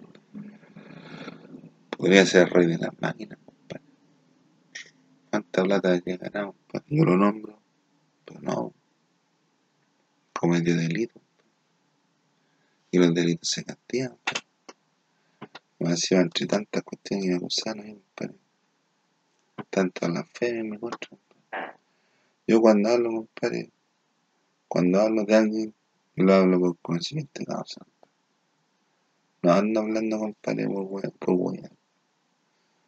Podría 1.89 2.27
ser 2.27 2.51
rey 2.51 2.67
de 2.67 2.77
las 2.77 3.01
máquinas, 3.01 3.39
compadre. 3.47 3.85
¿Cuánta 5.31 5.63
plata 5.63 5.95
habría 5.95 6.19
ganado, 6.19 6.53
compadre? 6.53 6.85
Yo 6.91 7.05
lo 7.07 7.17
nombro, 7.17 7.59
pero 8.27 8.41
no. 8.43 8.75
Cometió 10.39 10.77
delito. 10.77 11.19
Y 12.91 12.99
los 12.99 13.15
delitos 13.15 13.49
se 13.49 13.65
castigan, 13.65 14.19
Me 15.79 15.97
sido 15.97 16.21
entre 16.21 16.45
tantas 16.45 16.83
cuestiones 16.83 17.25
y 17.25 17.29
me 17.31 17.37
acusaron, 17.37 18.03
compadre. 18.17 18.46
Tanto 19.71 20.07
a 20.07 20.09
la 20.09 20.25
fe 20.25 20.63
me 20.63 20.77
encuentro. 20.77 21.19
Yo 22.47 22.61
cuando 22.61 22.89
hablo, 22.91 23.11
compadre, 23.11 23.71
cuando 24.69 25.01
hablo 25.01 25.25
de 25.25 25.35
alguien, 25.35 25.75
lo 26.15 26.33
hablo 26.33 26.61
por 26.61 26.79
conocimiento 26.79 27.43
de. 27.43 27.87
No 29.43 29.53
ando 29.53 29.81
hablando, 29.81 30.19
compadre, 30.19 30.67
por 30.67 30.85
weón, 30.85 31.13
por. 31.19 31.71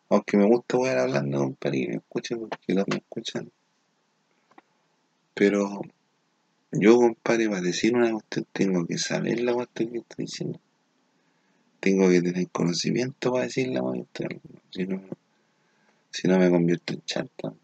Aunque 0.08 0.37
me 0.37 0.47
gusta 0.47 0.78
weón 0.78 0.99
hablando, 0.99 1.38
compadre, 1.38 1.78
y 1.78 1.88
me 1.88 1.97
escuchen 1.97 2.40
porque 2.40 2.75
no 2.75 2.85
me 2.88 2.97
escuchan. 2.97 3.50
Pero 5.35 5.82
yo, 6.73 6.97
compadre, 6.97 7.49
para 7.49 7.61
decir 7.61 7.94
una 7.94 8.12
cuestión 8.12 8.47
tengo 8.52 8.87
que 8.87 8.99
saber 8.99 9.40
la 9.40 9.54
cuestión 9.54 9.90
que 9.90 9.99
estoy 9.99 10.25
diciendo. 10.25 10.61
Tengo 11.80 12.08
que 12.08 12.23
tener 12.23 12.49
conocimiento 12.50 13.32
para 13.32 13.44
decir 13.44 13.68
la 13.68 13.82
cuestión. 13.82 14.40
Si 16.10 16.28
no 16.28 16.38
me 16.38 16.50
convierto 16.50 16.94
en 16.94 17.04
chanta. 17.04 17.54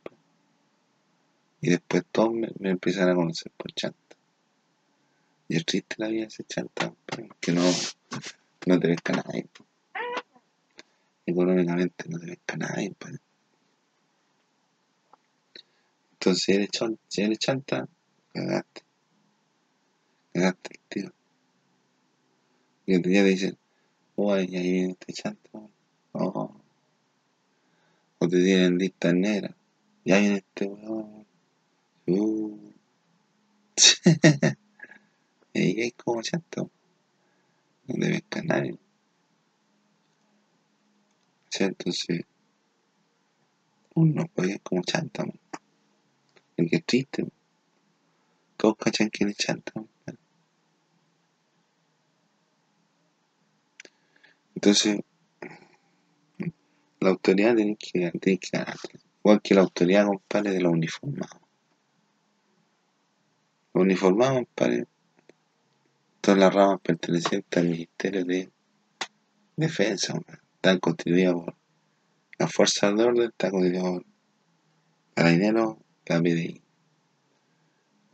Y 1.61 1.71
después 1.71 2.05
todos 2.13 2.33
me, 2.33 2.49
empiezan 2.61 3.09
a 3.09 3.15
conocer 3.15 3.51
por 3.57 3.73
chanta. 3.73 3.99
Y 5.49 5.57
es 5.57 5.65
triste 5.65 5.97
la 5.99 6.09
vida 6.09 6.27
ese 6.27 6.45
chanta, 6.45 6.93
que 7.41 7.53
no, 7.53 7.63
no 8.67 8.81
te 8.81 8.89
ves 8.89 8.99
nadie 9.13 9.49
económicamente 11.27 12.09
no 12.09 12.19
te 12.19 12.39
a 12.47 12.57
nadie. 12.57 12.95
Entonces, 16.13 16.43
si 16.43 16.53
eres, 16.53 16.71
chanta, 16.71 17.03
si 17.09 17.23
eres 17.23 17.39
chanta, 17.39 17.89
cagaste. 18.33 18.83
Cagaste 20.33 20.71
el 20.73 20.81
tío. 20.89 21.13
Y 22.87 22.97
otro 22.97 23.11
día 23.11 23.23
te 23.23 23.29
dicen, 23.29 23.59
uy, 24.17 24.39
ahí 24.57 24.73
viene 24.73 24.93
este 24.93 25.13
chanta. 25.13 25.51
Oh. 26.13 26.54
O 28.25 28.29
te 28.29 28.43
tienen 28.43 28.79
lista 28.79 29.13
negra. 29.13 29.55
Ya 30.05 30.19
viene 30.19 30.37
este 30.37 30.65
weón. 30.67 31.27
Uh. 32.07 32.73
y 35.53 35.81
hay 35.83 35.91
como 35.93 36.23
chanta. 36.23 36.63
No 36.63 36.71
te 37.87 38.09
ves 38.09 38.23
a 38.31 38.43
nadie 38.43 38.79
entonces 41.63 42.25
uno 43.95 44.27
puede 44.35 44.59
como 44.61 44.83
chanta, 44.83 45.25
el 46.57 46.69
que 46.69 46.77
es 46.77 46.85
triste, 46.85 47.27
todos 48.57 48.77
cachan 48.77 49.11
que 49.11 49.25
es 49.25 49.37
chanta. 49.37 49.73
Entonces, 54.57 55.01
la 57.05 57.11
autoridad 57.11 57.55
tiene 57.55 57.77
que, 57.77 58.11
tiene 58.19 58.39
que 58.39 58.49
ganar, 58.51 58.77
igual 59.23 59.43
que 59.43 59.55
la 59.55 59.61
autoridad, 59.61 60.07
compadre, 60.07 60.53
de 60.53 60.61
los 60.61 60.73
uniformados. 60.73 61.39
Los 63.75 63.85
uniformados, 63.85 64.37
compadre, 64.47 64.87
todas 66.23 66.41
las 66.41 66.55
ramas 66.55 66.81
pertenecientes 66.81 67.63
al 67.63 67.69
Ministerio 67.69 68.25
de 68.25 68.51
Defensa, 69.55 70.19
están 70.55 70.79
constituidas 70.81 71.35
por 71.35 71.55
la 72.39 72.49
fuerza 72.49 72.91
de 72.91 73.05
orden, 73.05 73.29
está 73.29 73.51
constituida 73.51 73.83
por 73.83 74.07
carabineros, 75.15 75.77
la 76.07 76.21
PDI. 76.21 76.63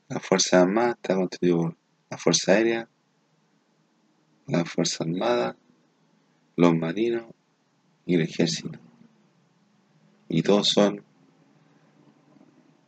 La 0.09 0.18
Fuerza 0.18 0.62
Armada 0.62 0.90
está 0.90 1.14
constituida 1.14 1.76
la 2.11 2.18
Fuerza 2.18 2.52
Aérea, 2.52 2.88
la 4.49 4.64
Fuerza 4.64 5.04
Armada, 5.04 5.56
los 6.56 6.75
marinos 6.75 7.26
y 8.11 8.14
el 8.14 8.23
ejército. 8.23 8.79
Y 10.29 10.43
todos 10.43 10.69
son, 10.69 11.02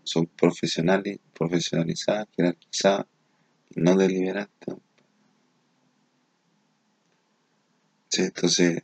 son 0.02 0.26
profesionales, 0.26 1.18
profesionalizados, 1.32 2.28
jerarquizados 2.36 3.06
y 3.70 3.80
no 3.80 3.96
deliberantes. 3.96 4.76
entonces, 8.18 8.82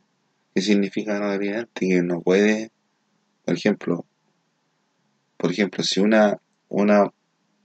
¿Qué 0.55 0.61
significa 0.61 1.19
no 1.19 1.29
delirante? 1.31 1.87
Que 1.87 2.01
no 2.01 2.21
puede, 2.21 2.71
por 3.45 3.55
ejemplo, 3.55 4.05
por 5.37 5.51
ejemplo, 5.51 5.83
si 5.83 5.99
una, 5.99 6.41
una, 6.69 7.13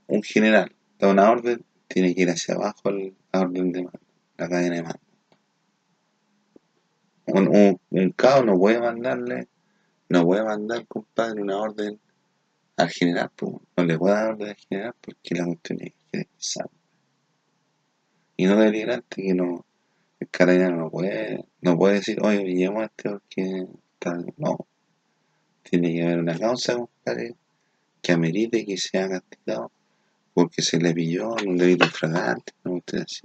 un 0.07 0.23
general 0.23 0.73
da 0.99 1.09
una 1.09 1.29
orden, 1.29 1.65
tiene 1.87 2.13
que 2.13 2.21
ir 2.21 2.29
hacia 2.29 2.55
abajo 2.55 2.91
la 2.91 3.39
orden 3.39 3.71
de 3.71 3.83
mando, 3.83 3.99
la 4.37 4.47
cadena 4.47 4.75
de 4.75 4.83
mando. 4.83 5.04
Un, 7.27 7.47
un, 7.47 7.79
un 7.89 8.11
cabo 8.11 8.45
no 8.45 8.57
puede 8.57 8.79
mandarle, 8.79 9.47
no 10.09 10.23
puede 10.25 10.43
mandar, 10.43 10.85
compadre, 10.87 11.41
una 11.41 11.57
orden 11.57 11.99
al 12.77 12.89
general, 12.89 13.31
no 13.41 13.83
le 13.83 13.97
puede 13.97 14.15
dar 14.15 14.33
orden 14.33 14.49
al 14.49 14.55
general 14.55 14.93
porque 15.01 15.35
la 15.35 15.45
cuestión 15.45 15.81
es 15.81 15.93
empezar. 16.11 16.69
Y 18.37 18.45
no 18.45 18.57
delirante 18.57 19.21
que 19.21 19.33
no, 19.33 19.65
el 20.19 20.29
carabinero 20.29 20.75
no 20.75 20.89
puede, 20.89 21.45
no 21.61 21.77
puede 21.77 21.95
decir, 21.95 22.17
oye, 22.21 22.43
llamo 22.45 22.81
a 22.81 22.85
este 22.85 23.09
porque 23.09 23.67
está, 23.93 24.17
no. 24.37 24.67
Tiene 25.63 25.93
que 25.93 26.03
haber 26.03 26.19
una 26.19 26.37
causa, 26.37 26.75
compadre, 26.75 27.35
que 28.01 28.11
amerite 28.11 28.65
que 28.65 28.77
sea 28.77 29.09
castigado 29.09 29.71
porque 30.33 30.61
se 30.61 30.77
le 30.77 30.93
pilló 30.93 31.39
en 31.39 31.49
un 31.51 31.57
delito 31.57 31.85
fragante, 31.87 32.51
no 32.65 32.73
usted 32.73 32.99
así. 32.99 33.21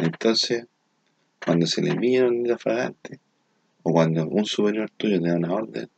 Entonces, 0.00 0.66
cuando 1.44 1.66
se 1.66 1.82
le 1.82 1.92
un 1.92 1.98
delito 1.98 2.58
fragante, 2.58 3.20
o 3.82 3.92
cuando 3.92 4.26
un 4.28 4.44
superior 4.44 4.90
tuyo 4.90 5.20
te 5.20 5.28
da 5.28 5.36
una 5.36 5.52
orden, 5.52 5.90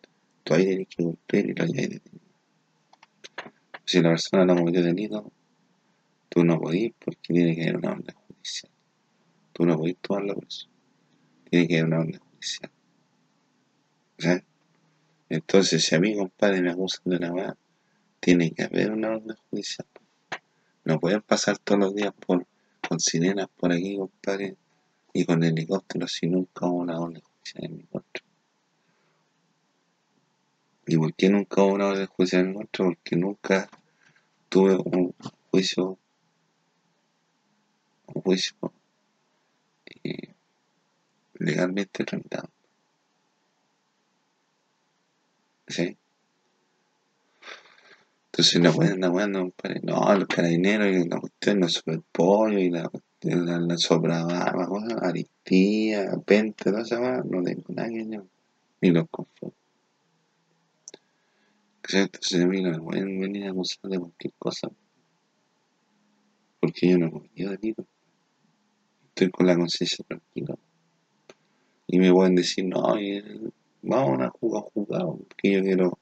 tú 0.42 0.54
ahí 0.54 0.64
tienes 0.64 0.88
que 0.88 1.02
cumplir 1.02 1.50
y 1.50 1.54
lo 1.54 1.64
hayas 1.64 1.76
detenido. 1.76 2.24
Si 3.84 4.00
la 4.00 4.10
persona 4.10 4.46
no 4.46 4.56
cometió 4.56 4.82
delito, 4.82 5.30
tú 6.30 6.44
no 6.44 6.58
podís 6.58 6.92
porque 6.98 7.34
tiene 7.34 7.54
que 7.54 7.62
haber 7.62 7.76
una 7.76 7.92
orden 7.92 8.14
judicial. 8.26 8.72
Tú 9.52 9.66
no 9.66 9.76
podís 9.76 9.98
tomarlo 9.98 10.34
por 10.34 10.46
eso. 10.46 10.68
Tiene 11.50 11.68
que 11.68 11.74
haber 11.74 11.86
una 11.86 12.00
orden 12.00 12.20
judicial. 12.20 12.72
Entonces, 15.28 15.84
si 15.84 15.94
a 15.94 16.00
mí, 16.00 16.16
compadre, 16.16 16.62
me 16.62 16.70
acusan 16.70 17.02
de 17.04 17.16
una 17.16 17.32
weá, 17.32 17.56
tiene 18.20 18.50
que 18.52 18.62
haber 18.62 18.92
una 18.92 19.10
orden 19.10 19.36
judicial. 19.50 19.86
No 20.84 20.98
pueden 20.98 21.20
pasar 21.22 21.58
todos 21.58 21.80
los 21.80 21.94
días 21.94 22.14
por, 22.26 22.46
con 22.88 23.00
sirenas 23.00 23.48
por 23.56 23.72
aquí, 23.72 23.96
compadre, 23.96 24.56
y 25.16 25.24
con 25.24 25.44
helicópteros 25.44 26.12
si 26.12 26.26
nunca 26.26 26.66
hubo 26.66 26.78
una 26.78 26.98
orden 26.98 27.22
judicial 27.22 27.64
en 27.64 27.76
mi 27.76 27.84
contra. 27.84 28.24
¿Y 30.86 30.96
por 30.98 31.14
qué 31.14 31.30
nunca 31.30 31.62
hubo 31.62 31.74
una 31.74 31.86
orden 31.86 32.06
judicial 32.08 32.42
en 32.42 32.48
mi 32.48 32.54
contra? 32.56 32.84
Porque 32.84 33.16
nunca 33.16 33.70
tuve 34.48 34.74
un 34.74 35.14
juicio, 35.50 35.98
un 38.06 38.22
juicio 38.22 38.56
eh, 40.02 40.34
legalmente 41.34 42.04
tramitado. 42.04 42.50
¿Sí? 45.68 45.96
Entonces 48.32 48.60
la 48.60 49.10
weando, 49.10 49.40
compadre. 49.42 49.80
No, 49.84 50.12
los 50.12 50.26
carabineros 50.26 50.88
y 50.88 51.08
la 51.08 51.20
cuestión, 51.20 51.60
los 51.60 51.74
superpollos 51.74 52.60
y 52.60 52.70
la, 52.70 52.90
la, 53.24 53.58
la 53.58 53.78
soprabarba, 53.78 54.66
cosas, 54.66 55.02
aristía, 55.02 56.12
pente, 56.24 56.64
toda 56.64 56.82
esa 56.82 57.00
weá, 57.00 57.22
no 57.24 57.42
tengo 57.42 57.64
nada 57.68 57.88
que 57.88 58.06
yo, 58.08 58.26
ni 58.80 58.90
los 58.90 59.08
confundo. 59.10 59.54
Mí 62.48 62.62
no 62.62 62.70
me 62.70 62.80
pueden 62.80 63.20
venir 63.20 63.44
a 63.44 63.50
acusar 63.50 63.90
de 63.90 63.98
cualquier 63.98 64.32
cosa. 64.38 64.70
Porque 66.58 66.88
yo 66.88 66.98
no 66.98 67.06
he 67.06 67.10
cometido 67.10 67.50
delito. 67.50 67.86
Estoy 69.08 69.30
con 69.30 69.46
la 69.46 69.56
conciencia 69.56 70.04
tranquila. 70.08 70.56
Y 71.86 71.98
me 71.98 72.10
pueden 72.10 72.36
decir, 72.36 72.64
no, 72.64 72.96
vamos 73.82 74.20
a 74.20 74.30
jugar 74.30 74.62
jugado, 74.72 75.18
porque 75.18 75.52
yo 75.52 75.62
quiero, 75.62 75.98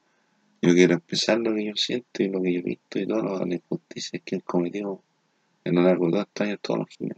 yo 0.62 0.72
quiero 0.72 0.94
expresar 0.94 1.38
lo 1.40 1.54
que 1.54 1.66
yo 1.66 1.72
siento 1.74 2.22
y 2.22 2.28
lo 2.28 2.40
que 2.40 2.52
yo 2.52 2.60
he 2.60 2.62
visto 2.62 2.98
y 3.00 3.06
todas 3.06 3.40
las 3.40 3.48
injusticias 3.50 4.22
que 4.24 4.36
he 4.36 4.40
cometido 4.40 5.02
en 5.64 5.74
lo 5.74 5.82
largo 5.82 6.10
de 6.10 6.58
todos 6.58 6.80
los 6.80 6.88
giles. 6.88 7.16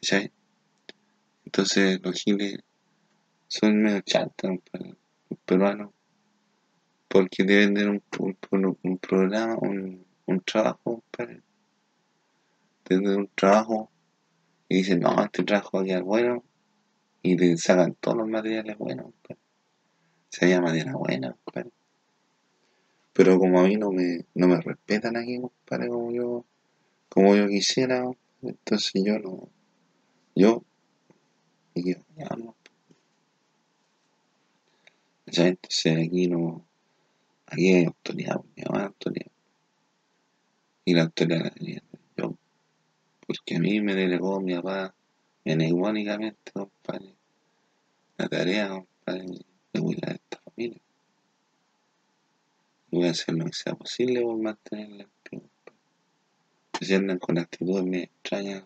¿Sabes? 0.00 0.30
Entonces 1.44 2.00
los 2.02 2.14
giles 2.20 2.58
son 3.48 3.82
medio 3.82 4.00
chantas 4.00 4.52
los 5.28 5.38
peruanos 5.44 5.90
porque 7.08 7.44
deben 7.44 7.74
tener 7.74 7.90
un, 7.90 8.02
un, 8.50 8.78
un 8.82 8.98
programa, 8.98 9.56
un, 9.60 10.06
un 10.24 10.40
trabajo, 10.40 11.04
para 11.10 11.38
tener 12.84 13.18
un 13.18 13.30
trabajo 13.34 13.90
y 14.68 14.76
dicen, 14.76 15.00
no, 15.00 15.22
este 15.22 15.44
trabajo 15.44 15.76
va 15.76 15.82
a 15.82 15.86
quedar 15.86 16.02
bueno 16.02 16.42
y 17.22 17.36
te 17.36 17.56
sacan 17.58 17.94
todos 18.00 18.16
los 18.16 18.28
materiales 18.28 18.78
buenos. 18.78 19.12
Se 20.30 20.48
llama 20.48 20.68
madera 20.68 20.94
buena, 20.96 21.36
compadre. 21.44 21.70
Pero 23.12 23.38
como 23.38 23.60
a 23.60 23.64
mí 23.64 23.76
no 23.76 23.92
me, 23.92 24.24
no 24.34 24.48
me 24.48 24.60
respetan 24.60 25.16
aquí, 25.16 25.38
compadre, 25.38 25.88
como 25.88 26.12
yo, 26.12 26.44
como 27.08 27.36
yo 27.36 27.46
quisiera, 27.46 28.04
entonces 28.40 29.02
yo 29.04 29.18
no, 29.18 29.50
yo, 30.34 30.64
y 31.74 31.92
yo, 31.92 32.00
ya 32.16 32.28
no. 32.36 32.56
Ya, 35.26 35.46
entonces 35.46 35.96
aquí 36.06 36.26
no, 36.26 36.66
aquí 37.46 37.72
hay 37.74 37.84
autoridad, 37.84 38.40
mi 38.56 38.62
mamá 38.64 38.86
autoridad. 38.86 39.30
Y 40.84 40.94
la 40.94 41.02
autoridad 41.02 41.44
la 41.44 41.50
tenía 41.50 41.82
yo, 42.16 42.36
porque 43.26 43.56
a 43.56 43.60
mí 43.60 43.80
me 43.82 43.94
delegó 43.94 44.40
mi 44.40 44.54
papá 44.54 44.94
enigmáticamente, 45.44 46.50
compadre, 46.52 47.14
la 48.16 48.28
tarea, 48.28 48.68
compadre, 48.70 49.26
de 49.72 49.80
cuidar 49.80 50.10
a 50.10 50.14
esta 50.14 50.38
familia. 50.38 50.80
Voy 52.92 53.08
a 53.08 53.12
hacer 53.12 53.34
lo 53.34 53.46
que 53.46 53.54
sea 53.54 53.74
posible 53.74 54.20
por 54.20 54.38
mantenerla 54.38 55.04
en 55.04 55.10
pie, 55.22 55.40
compadre. 55.40 55.78
Si 56.78 56.94
andan 56.94 57.18
con 57.18 57.38
actitudes 57.38 57.84
medio 57.84 58.04
extrañas 58.04 58.64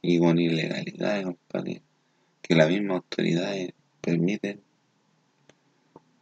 y 0.00 0.20
con 0.20 0.38
ilegalidades, 0.38 1.24
compadre, 1.24 1.82
que 2.40 2.54
las 2.54 2.68
mismas 2.68 2.98
autoridades 2.98 3.72
permiten, 4.00 4.60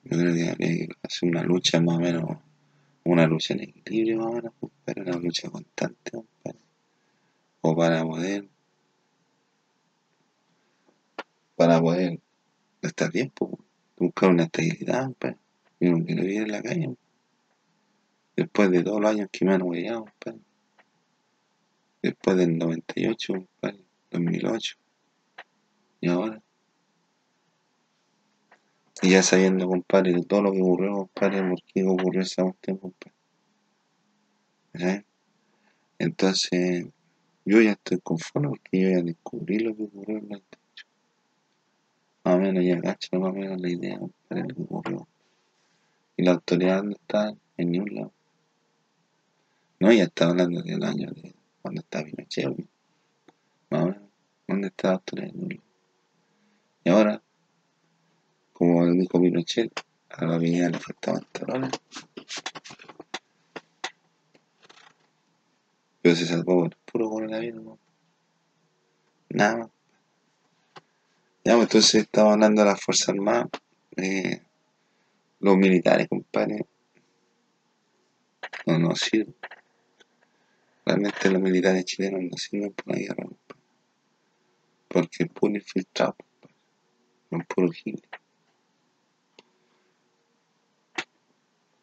yo 0.04 0.18
creo 0.18 0.34
que 0.34 0.48
habría 0.48 0.86
hacer 1.02 1.28
una 1.28 1.42
lucha 1.42 1.78
más 1.82 1.98
o 1.98 2.00
menos, 2.00 2.38
una 3.04 3.26
lucha 3.26 3.52
en 3.52 3.64
equilibrio 3.64 4.16
más 4.16 4.26
o 4.26 4.32
menos, 4.32 4.52
compadre, 4.58 5.02
una 5.02 5.18
lucha 5.18 5.50
constante, 5.50 6.10
compadre, 6.12 6.58
o 7.60 7.76
para 7.76 8.02
poder 8.02 8.48
para 11.54 11.78
poder 11.82 12.18
estar 12.80 13.12
bien, 13.12 13.30
buscar 13.98 14.30
una 14.30 14.44
estabilidad, 14.44 15.10
pues, 15.18 15.36
y 15.78 15.90
no 15.90 16.02
quiero 16.02 16.22
vivir 16.22 16.42
en 16.44 16.52
la 16.52 16.62
calle. 16.62 16.96
Después 18.40 18.70
de 18.70 18.82
todos 18.82 19.02
los 19.02 19.10
años 19.10 19.28
que 19.30 19.44
me 19.44 19.52
han 19.52 19.60
huellado, 19.60 20.06
pues, 20.18 20.34
después 22.00 22.38
del 22.38 22.56
98, 22.56 23.34
pues, 23.60 23.74
2008, 24.10 24.76
y 26.00 26.08
ahora. 26.08 26.42
Y 29.02 29.10
ya 29.10 29.22
sabiendo, 29.22 29.68
compadre, 29.68 30.14
de 30.14 30.22
todo 30.22 30.40
lo 30.40 30.52
que 30.52 30.62
ocurrió, 30.62 30.94
compadre, 30.94 31.46
por 31.50 31.62
qué 31.64 31.84
ocurrió 31.84 32.22
esa 32.22 32.44
cuestión, 32.44 32.78
compadre. 32.78 33.14
¿Sí? 34.72 35.04
Entonces, 35.98 36.86
yo 37.44 37.60
ya 37.60 37.72
estoy 37.72 37.98
conforme 37.98 38.48
porque 38.48 38.80
yo 38.80 38.88
ya 38.88 39.02
descubrí 39.02 39.58
lo 39.58 39.76
que 39.76 39.82
ocurrió 39.82 40.16
en 40.16 40.28
la 40.30 40.40
más 42.24 42.34
o 42.36 42.38
menos 42.38 42.64
ya 42.64 42.80
cacho 42.80 43.20
más 43.20 43.32
o 43.32 43.34
menos 43.34 43.60
la 43.60 43.68
idea 43.68 44.00
para 44.28 44.40
lo 44.40 44.54
que 44.54 44.62
ocurrió. 44.62 45.08
Y 46.16 46.22
la 46.22 46.32
autoridad 46.32 46.78
dónde 46.78 46.94
está, 46.94 47.34
en 47.58 47.70
ningún 47.70 47.94
lado. 47.94 48.12
No, 49.80 49.90
ya 49.90 50.04
está 50.04 50.26
hablando 50.26 50.60
del 50.60 50.84
año 50.84 51.10
de 51.10 51.34
cuando 51.62 51.80
está 51.80 52.04
Pinochet, 52.04 52.46
obvio. 52.46 52.68
Menos, 53.70 53.96
¿dónde 54.46 54.68
está 54.68 54.88
lado. 54.90 55.32
Y 56.84 56.90
ahora, 56.90 57.22
como 58.52 58.86
dijo 58.92 59.18
Pinochet, 59.18 59.72
a 60.10 60.26
la 60.26 60.36
viña 60.36 60.68
le 60.68 60.78
faltaban 60.78 61.26
talones. 61.32 61.70
Pero 66.02 66.14
se 66.14 66.26
salvó 66.26 66.64
por 66.64 66.76
puro 66.76 67.08
coronavirus, 67.08 67.64
¿no? 67.64 67.78
Nada 69.30 69.56
más. 69.56 69.70
Ya, 71.42 71.54
pues 71.54 71.68
entonces 71.68 71.94
estamos 72.02 72.34
hablando 72.34 72.62
de 72.62 72.68
las 72.68 72.82
Fuerzas 72.82 73.08
Armadas, 73.08 73.48
eh, 73.96 74.42
los 75.38 75.56
militares, 75.56 76.06
compadre, 76.06 76.66
no 78.66 78.78
nos 78.78 79.00
sirven. 79.00 79.34
Realmente 80.90 81.30
los 81.30 81.40
militares 81.40 81.84
chilenos 81.84 82.20
no 82.20 82.36
sirven 82.36 82.72
por 82.72 82.88
la 82.92 82.98
guerra. 82.98 83.28
Porque 84.88 85.22
es 85.22 85.28
puro 85.30 85.54
infiltrado. 85.54 86.16
No 87.30 87.38
es 87.38 87.46
puro 87.46 87.70
gil. 87.70 88.02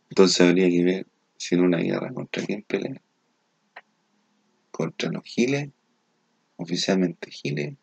Entonces 0.09 0.41
habría 0.41 0.67
que 0.67 0.83
ver 0.83 1.07
si 1.37 1.55
en 1.55 1.61
una 1.61 1.77
guerra 1.77 2.11
contra 2.11 2.45
quién 2.45 2.63
pelea. 2.63 3.01
Contra 4.71 5.09
los 5.09 5.23
giles, 5.23 5.69
oficialmente 6.57 7.31
giles, 7.31 7.75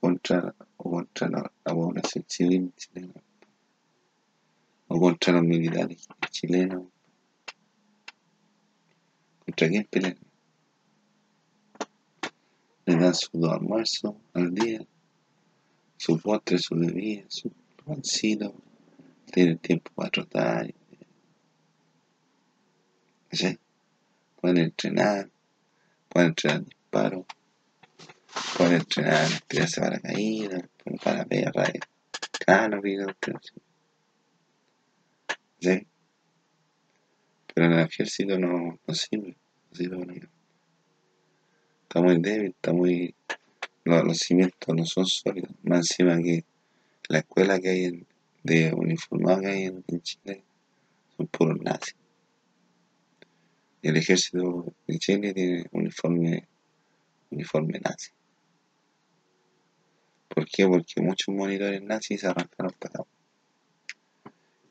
contra, 0.00 0.54
o 0.78 0.90
contra 0.92 1.28
la, 1.28 1.52
la 1.62 1.74
población 1.74 2.24
civil 2.26 2.72
chilena, 2.74 3.22
o 4.88 4.98
contra 4.98 5.34
los 5.34 5.42
militares 5.42 6.08
chilenos. 6.30 6.95
¿Contra 9.46 9.68
quién 9.68 9.84
pelean? 9.84 10.18
Le 12.84 12.96
dan 12.96 13.14
sus 13.14 13.30
dos 13.32 13.52
almuerzos 13.52 14.14
al 14.34 14.52
día, 14.52 14.80
su 15.96 16.18
postre, 16.18 16.58
su 16.58 16.74
bebida, 16.74 17.24
su 17.28 17.52
pancito, 17.84 18.54
tienen 19.32 19.58
tiempo 19.58 19.92
para 19.94 20.10
trotar, 20.10 20.74
¿sí? 23.30 23.56
pueden 24.40 24.58
entrenar, 24.58 25.30
pueden 26.08 26.28
entrenar 26.30 26.64
disparos, 26.64 27.26
pueden 28.56 28.74
entrenar 28.74 29.28
tirarse 29.46 29.80
para 29.80 30.00
caída, 30.00 30.68
para 31.04 31.24
perra, 31.24 31.72
cano, 32.44 32.80
vida, 32.82 33.16
¿sí? 35.60 35.86
Pero 37.56 37.68
en 37.68 37.72
el 37.72 37.86
ejército 37.86 38.38
no, 38.38 38.78
no 38.86 38.94
sirve, 38.94 39.34
no 39.70 39.76
sirve 39.76 39.96
para 39.96 40.12
nada. 40.12 40.28
Está 41.84 42.02
muy 42.02 42.20
débil, 42.20 42.48
está 42.48 42.72
muy... 42.74 43.14
Los, 43.82 44.04
los 44.04 44.18
cimientos 44.18 44.76
no 44.76 44.84
son 44.84 45.06
sólidos, 45.06 45.52
más 45.62 45.78
encima 45.78 46.18
que 46.18 46.44
la 47.08 47.20
escuela 47.20 47.58
que 47.58 47.70
hay 47.70 47.84
en, 47.86 48.06
de 48.42 48.74
uniformados 48.74 49.40
que 49.40 49.46
hay 49.46 49.62
en, 49.62 49.82
en 49.88 50.02
Chile 50.02 50.44
son 51.16 51.28
puros 51.28 51.58
nazis. 51.62 51.96
El 53.80 53.96
ejército 53.96 54.74
de 54.86 54.98
Chile 54.98 55.32
tiene 55.32 55.64
uniforme, 55.72 56.46
uniforme 57.30 57.80
nazi. 57.82 58.10
¿Por 60.28 60.44
qué? 60.44 60.66
Porque 60.66 61.00
muchos 61.00 61.34
monitores 61.34 61.80
nazis 61.80 62.20
se 62.20 62.26
arrancaron 62.26 62.74
para 62.78 63.00
acá. 63.00 63.10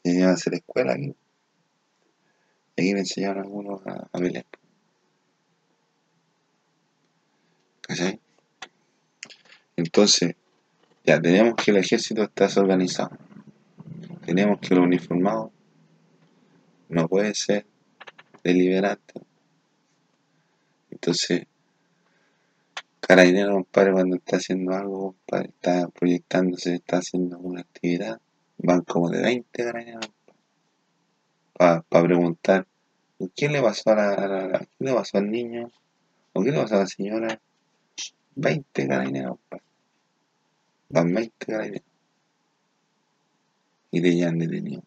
Y 0.03 0.11
llegaban 0.11 0.29
a 0.29 0.33
hacer 0.35 0.53
escuela 0.53 0.93
aquí. 0.93 1.15
Aquí 2.77 2.93
le 2.93 2.99
enseñaron 2.99 3.43
algunos 3.43 3.85
a, 3.88 4.09
a 4.11 4.19
pelear. 4.19 4.45
¿Cachai? 7.81 8.19
Entonces, 9.77 10.35
ya 11.05 11.21
tenemos 11.21 11.55
que 11.55 11.71
el 11.71 11.77
ejército 11.77 12.23
está 12.23 12.45
desorganizado. 12.45 13.17
Tenemos 14.25 14.59
que 14.59 14.75
los 14.75 14.83
uniformados 14.83 15.51
no 16.89 17.07
pueden 17.07 17.35
ser 17.35 17.65
deliberante. 18.43 19.21
Entonces, 20.91 21.45
Carabinero, 22.99 23.53
compadre, 23.53 23.91
cuando 23.91 24.15
está 24.15 24.38
haciendo 24.38 24.73
algo, 24.73 25.11
compadre, 25.13 25.49
está 25.49 25.88
proyectándose, 25.89 26.73
está 26.73 26.97
haciendo 26.97 27.38
una 27.38 27.61
actividad, 27.61 28.19
van 28.57 28.81
como 28.81 29.11
de 29.11 29.21
20 29.21 29.63
carabineros 29.63 30.14
para 31.57 31.83
preguntar 31.89 32.67
¿qué 33.35 33.49
le 33.49 33.61
pasó 33.61 33.91
a 33.91 33.95
la, 33.95 34.13
a 34.13 34.67
le 34.79 34.93
pasó 34.93 35.17
al 35.17 35.31
niño? 35.31 35.71
¿O 36.33 36.43
qué 36.43 36.51
le 36.51 36.61
pasó 36.61 36.75
a 36.75 36.79
la 36.79 36.87
señora? 36.87 37.39
20 38.35 38.87
carabineros. 38.87 39.37
Van 40.89 41.13
20 41.13 41.45
carabineros. 41.45 41.87
Y 43.91 44.01
le 44.01 44.15
llevan 44.15 44.39
detenido. 44.39 44.83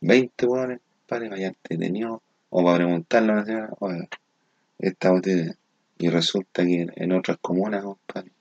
20 0.00 0.46
hueones, 0.46 0.80
compadre, 1.00 1.28
vayan 1.28 1.56
detenidos. 1.68 2.20
O 2.50 2.64
para 2.64 2.78
preguntarle 2.78 3.32
a 3.32 3.36
la 3.36 3.44
señora, 3.44 3.70
oiga, 3.80 4.08
esta 4.78 5.10
botella. 5.10 5.56
Y 5.98 6.08
resulta 6.08 6.64
que 6.64 6.86
en, 6.94 7.12
otras 7.12 7.38
comunas, 7.38 7.84
compadre, 7.84 8.32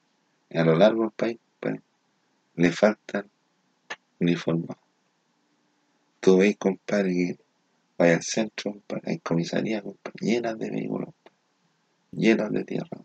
a 0.54 0.64
lo 0.64 0.76
largo 0.76 1.04
del 1.04 1.12
país, 1.12 1.40
le 2.56 2.72
faltan 2.72 3.30
uniformados. 4.20 4.81
Tú 6.22 6.38
veis, 6.38 6.56
compadre, 6.56 7.14
que 7.14 7.38
vaya 7.98 8.16
al 8.18 8.22
centro, 8.22 8.74
compadre, 8.74 9.12
hay 9.12 9.20
comisarías, 9.20 9.82
compadre, 9.82 10.20
llenas 10.22 10.60
de 10.60 10.70
vehículos, 10.70 11.10
llenos 12.12 12.52
de 12.52 12.64
tierra. 12.64 13.04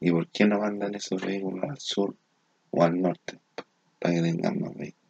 ¿Y 0.00 0.10
por 0.10 0.28
qué 0.28 0.46
no 0.46 0.60
mandan 0.60 0.94
esos 0.94 1.20
vehículos 1.20 1.62
al 1.62 1.78
sur 1.78 2.16
o 2.70 2.82
al 2.82 2.98
norte? 3.00 3.38
Para 3.98 4.14
que 4.14 4.22
tengan 4.22 4.60
más 4.60 4.74
vehículos. 4.74 5.04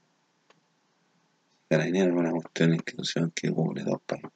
Carabineros 1.69 2.15
es 2.15 2.21
una 2.21 2.33
cuestión 2.33 2.71
de 2.71 2.77
institución 2.77 3.33
que 3.35 3.53
cubre 3.53 3.85
dos 3.85 4.01
países. 4.05 4.31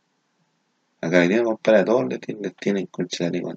A 1.01 1.11
Carabineros, 1.11 1.47
compadre, 1.47 1.81
a 1.81 1.85
todos 1.85 2.07
les 2.09 2.21
tienen, 2.21 2.43
les 2.45 2.55
tienen 2.55 2.87
con 2.87 3.09
chaleco. 3.09 3.53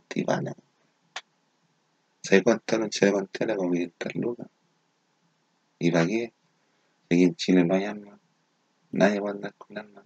¿Sabes 2.24 2.44
cuánto 2.44 2.76
era 2.76 2.84
un 2.84 2.90
chaleco 2.90 3.20
antibala? 3.20 3.56
Como 3.56 3.72
500 3.72 4.16
lucas. 4.16 4.48
¿Y 5.78 5.92
para 5.92 6.08
qué? 6.08 6.34
Aquí 7.12 7.24
en 7.24 7.36
Chile 7.36 7.64
no 7.64 7.76
hay 7.76 7.86
armas. 7.86 8.21
Nadie 8.92 9.20
puede 9.20 9.36
andar 9.36 9.54
con 9.56 9.78
armas. 9.78 10.06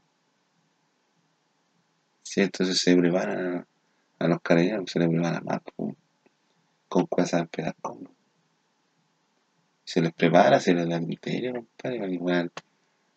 Sí, 2.23 2.41
entonces 2.41 2.77
se 2.77 2.95
preparan 2.95 3.57
a, 3.57 3.67
a 4.19 4.27
los 4.27 4.41
carabineros, 4.41 4.89
se 4.91 4.99
les 4.99 5.09
prepara 5.09 5.41
más 5.41 5.61
con, 5.75 5.95
con 6.87 7.05
cosas 7.07 7.47
con. 7.81 8.09
Se 9.83 10.01
les 10.01 10.13
prepara, 10.13 10.59
se 10.59 10.73
les 10.73 10.87
da 10.87 10.99
criterio, 10.99 11.53
compadre, 11.53 11.99
para 11.99 12.11
que 12.11 12.19
puedan, 12.19 12.51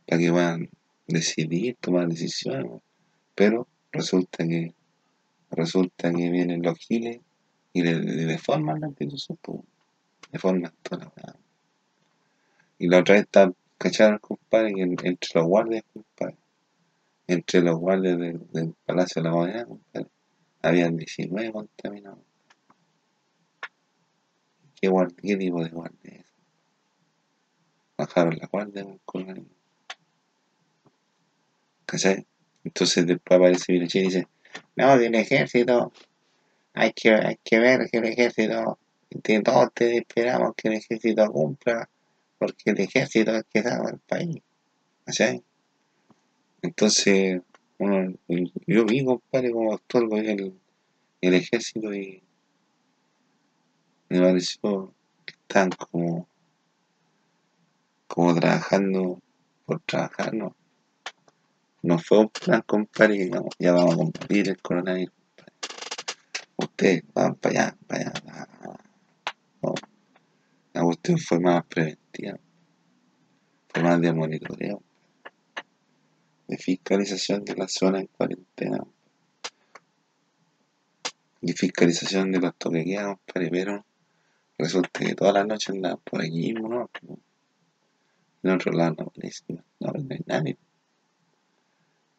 para 0.06 0.20
que 0.20 0.30
puedan 0.30 0.70
decidir, 1.06 1.76
tomar 1.80 2.08
decisiones. 2.08 2.82
Pero 3.34 3.66
resulta 3.92 4.46
que 4.46 4.74
resulta 5.50 6.12
que 6.12 6.30
vienen 6.30 6.62
los 6.62 6.78
giles 6.78 7.20
y 7.72 7.82
le, 7.82 7.94
deforman 8.00 8.80
la 8.80 8.88
institución, 8.88 9.38
pues, 9.40 9.60
deforman 10.32 10.72
toda 10.82 11.12
la. 11.16 11.36
Y 12.78 12.88
la 12.88 12.98
otra 12.98 13.14
vez 13.14 13.24
está, 13.24 13.50
¿cacharon, 13.78 14.18
compadre? 14.18 14.74
Que 14.74 14.82
en- 14.82 14.96
entre 15.04 15.30
los 15.34 15.46
guardias, 15.46 15.84
compadre, 15.92 16.36
entre 17.26 17.62
los 17.62 17.78
guardias 17.78 18.18
del, 18.18 18.74
Palacio 18.84 19.22
de 19.22 19.28
la 19.28 19.34
Moneda, 19.34 19.64
compadre, 19.66 20.08
habían 20.62 20.96
19 20.96 21.52
contaminados. 21.52 22.18
¿Qué, 24.80 24.88
guardia, 24.88 25.16
qué 25.22 25.36
tipo 25.36 25.62
de 25.62 25.70
guardia 25.70 26.12
es? 26.12 26.26
Bajaron 27.96 28.38
la 28.38 28.46
guardia 28.46 28.84
con 28.84 28.98
colgarín. 29.04 29.48
¿Cachai? 31.86 32.26
Entonces 32.64 33.06
después 33.06 33.38
aparece 33.38 33.72
Pinochet 33.72 34.02
y 34.02 34.06
dice, 34.06 34.28
no, 34.76 34.98
del 34.98 35.14
ejército, 35.14 35.92
hay 36.74 36.92
que, 36.92 37.10
hay 37.10 37.38
que 37.42 37.58
ver 37.58 37.88
que 37.90 37.98
el 37.98 38.04
ejército, 38.04 38.78
de 39.10 39.42
todos 39.42 39.72
te 39.74 39.96
esperamos 39.96 40.54
que 40.54 40.68
el 40.68 40.74
ejército 40.74 41.26
cumpla, 41.32 41.88
porque 42.38 42.70
el 42.70 42.80
ejército 42.80 43.32
es 43.32 43.38
el 43.38 43.44
que 43.44 43.62
salva 43.62 43.90
al 43.90 43.98
país. 43.98 44.36
¿Cachai? 45.04 45.42
Entonces, 46.62 47.40
uno, 47.78 48.14
yo 48.66 48.84
vi, 48.84 49.04
compadre, 49.04 49.52
cómo 49.52 49.74
actuó 49.74 50.00
el, 50.16 50.26
el, 50.26 50.60
el 51.20 51.34
ejército 51.34 51.94
y 51.94 52.22
me 54.08 54.20
pareció 54.20 54.94
que 55.24 55.34
estaban 55.34 55.70
como, 55.70 56.28
como 58.06 58.34
trabajando 58.34 59.20
por 59.66 59.80
trabajar, 59.80 60.34
¿no? 60.34 60.56
No 61.82 61.98
fue 61.98 62.18
un 62.18 62.28
plan, 62.28 62.62
compadre, 62.66 63.14
digamos, 63.14 63.54
ya 63.58 63.72
vamos 63.72 63.94
a 63.94 63.96
combatir 63.98 64.48
el 64.48 64.60
coronavirus, 64.60 65.14
compadre. 65.14 65.52
Ustedes 66.56 67.02
van 67.14 67.34
para 67.36 67.60
allá, 67.60 67.76
para 67.86 68.10
allá. 68.10 68.87
La 70.78 70.84
cuestión 70.84 71.18
fue 71.18 71.40
más 71.40 71.64
preventiva, 71.66 72.38
fue 73.68 73.82
más 73.82 74.00
de 74.00 74.12
monitoreo, 74.12 74.80
de 76.46 76.56
fiscalización 76.56 77.44
de 77.44 77.56
la 77.56 77.66
zona 77.66 77.98
en 77.98 78.06
cuarentena 78.06 78.84
y 81.40 81.52
fiscalización 81.52 82.30
de 82.30 82.38
los 82.38 82.54
compadre, 83.06 83.50
pero 83.50 83.84
resulta 84.56 84.88
que 85.00 85.16
todas 85.16 85.34
las 85.34 85.48
noches 85.48 85.70
andaban 85.70 85.98
por 86.04 86.20
aquí 86.20 86.52
mismo, 86.52 86.68
¿no? 86.68 86.88
En 88.44 88.50
otro 88.52 88.70
lado 88.70 88.94
no 88.98 89.12
no, 89.48 89.64
no 89.80 89.92
hay 90.10 90.20
nadie. 90.26 90.58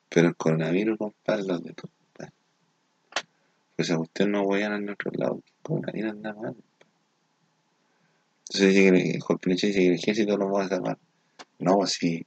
Pero 0.10 0.28
el 0.28 0.36
coronavirus, 0.36 0.98
compadre, 0.98 1.44
los 1.44 1.64
de 1.64 1.74
todo. 1.76 1.92
Pues 2.14 2.30
esa 3.78 3.96
cuestión 3.96 4.32
no 4.32 4.44
voy 4.44 4.64
a 4.64 4.76
en 4.76 4.90
otro 4.90 5.12
lado, 5.14 5.36
el 5.36 5.54
coronavirus 5.62 6.12
anda 6.12 6.34
mal. 6.34 6.58
Entonces 8.52 8.76
el 8.76 9.22
dice 9.46 9.72
que 9.74 9.88
el 9.88 9.94
ejército 9.94 10.36
lo 10.36 10.50
va 10.50 10.64
a 10.64 10.68
salvar. 10.70 10.98
No, 11.60 11.86
si 11.86 12.26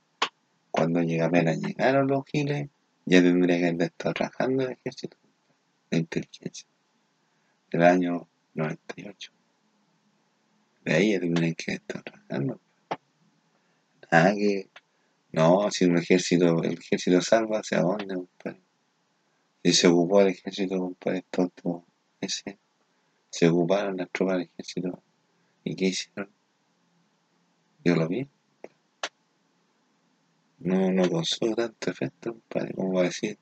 cuando 0.71 1.03
llega 1.03 1.27
apenas 1.27 1.59
llegaron 1.59 2.07
los 2.07 2.25
giles, 2.27 2.69
ya 3.05 3.21
tendría 3.23 3.59
que 3.59 3.69
haber 3.69 3.83
estado 3.83 4.15
trabajando 4.15 4.63
el 4.63 4.73
ejército, 4.73 5.17
la 5.91 5.99
inteligencia, 5.99 6.69
del 7.73 7.83
año 7.83 8.29
98. 8.55 9.33
De 10.85 10.95
ahí 10.95 11.13
ya 11.13 11.21
tendrían 11.21 11.55
que 11.55 11.73
estar 11.73 12.03
trabajando. 12.03 12.61
Nada 14.11 14.35
no, 15.33 15.71
si 15.71 15.87
el 15.87 15.97
ejército, 15.97 16.63
el 16.63 16.75
ejército 16.75 17.21
salva, 17.21 17.61
¿hacia 17.61 17.81
dónde, 17.81 18.15
compadre? 18.15 18.61
Si 19.65 19.73
se 19.73 19.87
ocupó 19.89 20.21
el 20.21 20.29
ejército, 20.29 20.79
compadre, 20.79 21.25
todo, 21.31 21.49
todo 21.49 21.87
ese, 22.21 22.59
se 23.31 23.49
ocuparon 23.49 23.97
las 23.97 24.11
tropas 24.11 24.37
del 24.37 24.49
ejército 24.49 25.03
¿Y 25.65 25.77
qué 25.77 25.87
hicieron? 25.87 26.31
Yo 27.85 27.97
lo 27.97 28.09
vi. 28.09 28.29
No, 30.59 30.93
no 30.93 31.09
causó 31.11 31.55
tanto 31.55 31.91
efecto, 31.91 32.33
compadre, 32.33 32.75
como 32.75 32.93
va 32.95 33.01
a 33.01 33.05
decir, 33.05 33.37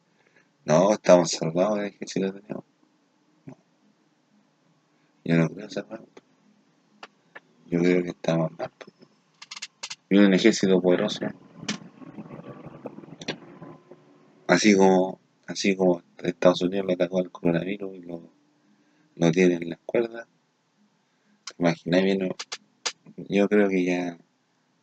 no, 0.64 0.92
estamos 0.92 1.30
salvados 1.30 1.78
del 1.78 1.86
ejército 1.86 2.32
tenemos. 2.32 2.64
No. 3.44 3.56
Yo 5.24 5.36
no 5.36 5.48
creo 5.50 5.68
salvados. 5.68 6.08
Yo 7.66 7.80
creo 7.80 8.02
que 8.02 8.10
estamos 8.10 8.50
mal. 8.58 8.70
Pues. 8.78 8.96
Y 10.10 10.18
un 10.18 10.34
ejército 10.34 10.80
poderoso. 10.80 11.26
Así 14.46 14.76
como, 14.76 15.20
así 15.46 15.76
como 15.76 16.02
Estados 16.18 16.62
Unidos 16.62 16.86
le 16.86 16.94
atacó 16.94 17.18
al 17.18 17.30
coronavirus 17.30 17.96
y 17.96 18.00
lo, 18.00 18.22
lo 19.14 19.30
tiene 19.30 19.54
en 19.54 19.70
las 19.70 19.78
cuerdas. 19.86 20.26
Imagina 21.60 22.00
bien, 22.00 22.34
yo 23.28 23.46
creo 23.46 23.68
que 23.68 23.84
ya, 23.84 24.18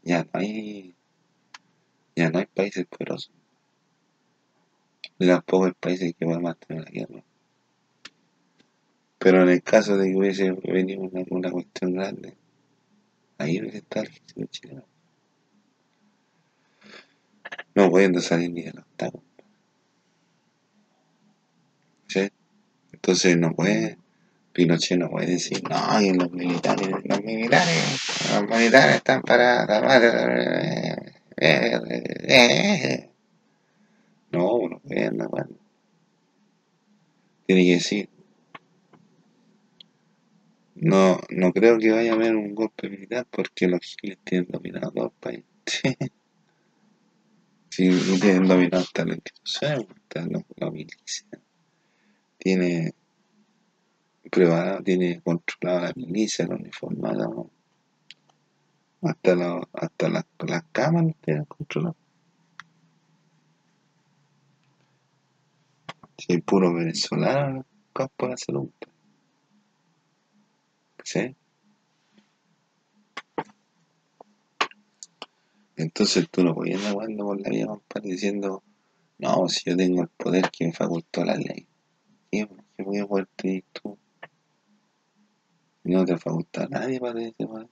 ya 0.04 0.24
no 0.24 0.30
hay, 0.34 0.94
ya 2.16 2.30
no 2.30 2.38
hay 2.38 2.46
países 2.46 2.86
poderosos. 2.86 3.32
Tampoco 5.18 5.66
hay 5.66 5.72
países 5.72 6.14
que 6.14 6.26
puedan 6.26 6.44
mantener 6.44 6.84
la 6.84 6.92
guerra. 6.92 7.24
Pero 9.18 9.42
en 9.42 9.50
el 9.50 9.64
caso 9.64 9.98
de 9.98 10.12
que 10.12 10.16
hubiese 10.16 10.52
venido 10.52 11.02
una, 11.02 11.24
una 11.32 11.52
cuestión 11.52 11.94
grande, 11.94 12.36
ahí 13.40 13.60
hubiese 13.60 13.80
estado 13.80 14.06
el 14.06 14.12
ejército 14.12 14.46
chileno. 14.46 14.84
No 17.74 17.90
pudiendo 17.90 18.22
salir 18.22 18.52
ni 18.52 18.62
de 18.62 18.74
los 18.74 18.86
tacos. 18.96 19.24
¿Sí? 22.06 22.30
Entonces 22.92 23.36
no 23.36 23.56
puede, 23.56 23.98
Pinochet 24.58 24.98
no 24.98 25.08
puede 25.12 25.28
decir, 25.28 25.62
no, 25.70 26.02
y 26.02 26.14
los 26.14 26.32
militares, 26.32 26.90
los 26.90 27.24
militares, 27.24 28.02
los 28.34 28.50
militares 28.50 28.96
están 28.96 29.22
para 29.22 29.68
No, 34.32 34.68
no 34.68 34.80
puede 34.80 35.06
andar 35.06 35.30
mal. 35.32 35.48
Tiene 37.46 37.66
que 37.66 37.74
decir, 37.76 38.10
no, 40.74 41.20
no 41.30 41.54
creo 41.54 41.78
que 41.78 41.92
vaya 41.92 42.14
a 42.14 42.16
haber 42.16 42.36
un 42.36 42.56
golpe 42.56 42.90
militar 42.90 43.28
porque 43.30 43.68
los 43.68 43.82
giles 43.82 44.18
tienen 44.24 44.48
dominado 44.50 44.92
todo 44.92 45.06
el 45.06 45.12
país. 45.12 45.44
Sí, 47.70 47.92
tienen 48.20 48.48
dominado 48.48 48.82
hasta 48.82 49.06
la 49.06 49.14
institución, 49.14 49.88
la 50.56 50.72
milicia. 50.72 51.28
Tiene 52.40 52.96
preparado, 54.30 54.84
tiene 54.84 55.22
controlada 55.22 55.88
la 55.88 55.94
milicia, 55.96 56.48
la 56.48 56.56
uniformada, 56.56 57.28
¿no? 57.28 57.50
hasta, 59.02 59.36
la, 59.36 59.68
hasta 59.74 60.10
las 60.10 60.26
la 60.40 60.62
cámaras 60.72 61.16
tienen 61.22 61.46
controlado. 61.46 61.96
Si 66.18 66.34
hay 66.34 66.42
puro 66.42 66.74
venezolano, 66.74 67.66
campo 67.94 68.26
de 68.26 68.32
la 68.32 68.38
salud. 68.38 68.70
¿Sí? 71.04 71.36
Entonces 75.76 76.28
tú 76.32 76.44
no 76.44 76.56
podías 76.56 76.80
andar 76.80 76.94
jugando 76.94 77.26
por 77.26 77.40
la 77.40 77.50
vida, 77.50 77.68
compadre, 77.68 78.10
diciendo, 78.10 78.64
no, 79.20 79.48
si 79.48 79.70
yo 79.70 79.78
tengo 79.78 80.02
el 80.02 80.10
poder 80.10 80.50
que 80.52 80.66
me 80.66 80.74
facultó 80.74 81.24
la 81.24 81.36
ley. 81.36 81.68
¿Qué, 82.32 82.48
voy 82.80 82.98
a 82.98 83.06
poder 83.06 83.28
tú? 83.72 83.98
No 85.84 86.06
te 86.06 86.18
faculta 86.18 86.68
nadie 86.70 87.00
para 87.00 87.22
ese 87.22 87.46
poder. 87.46 87.70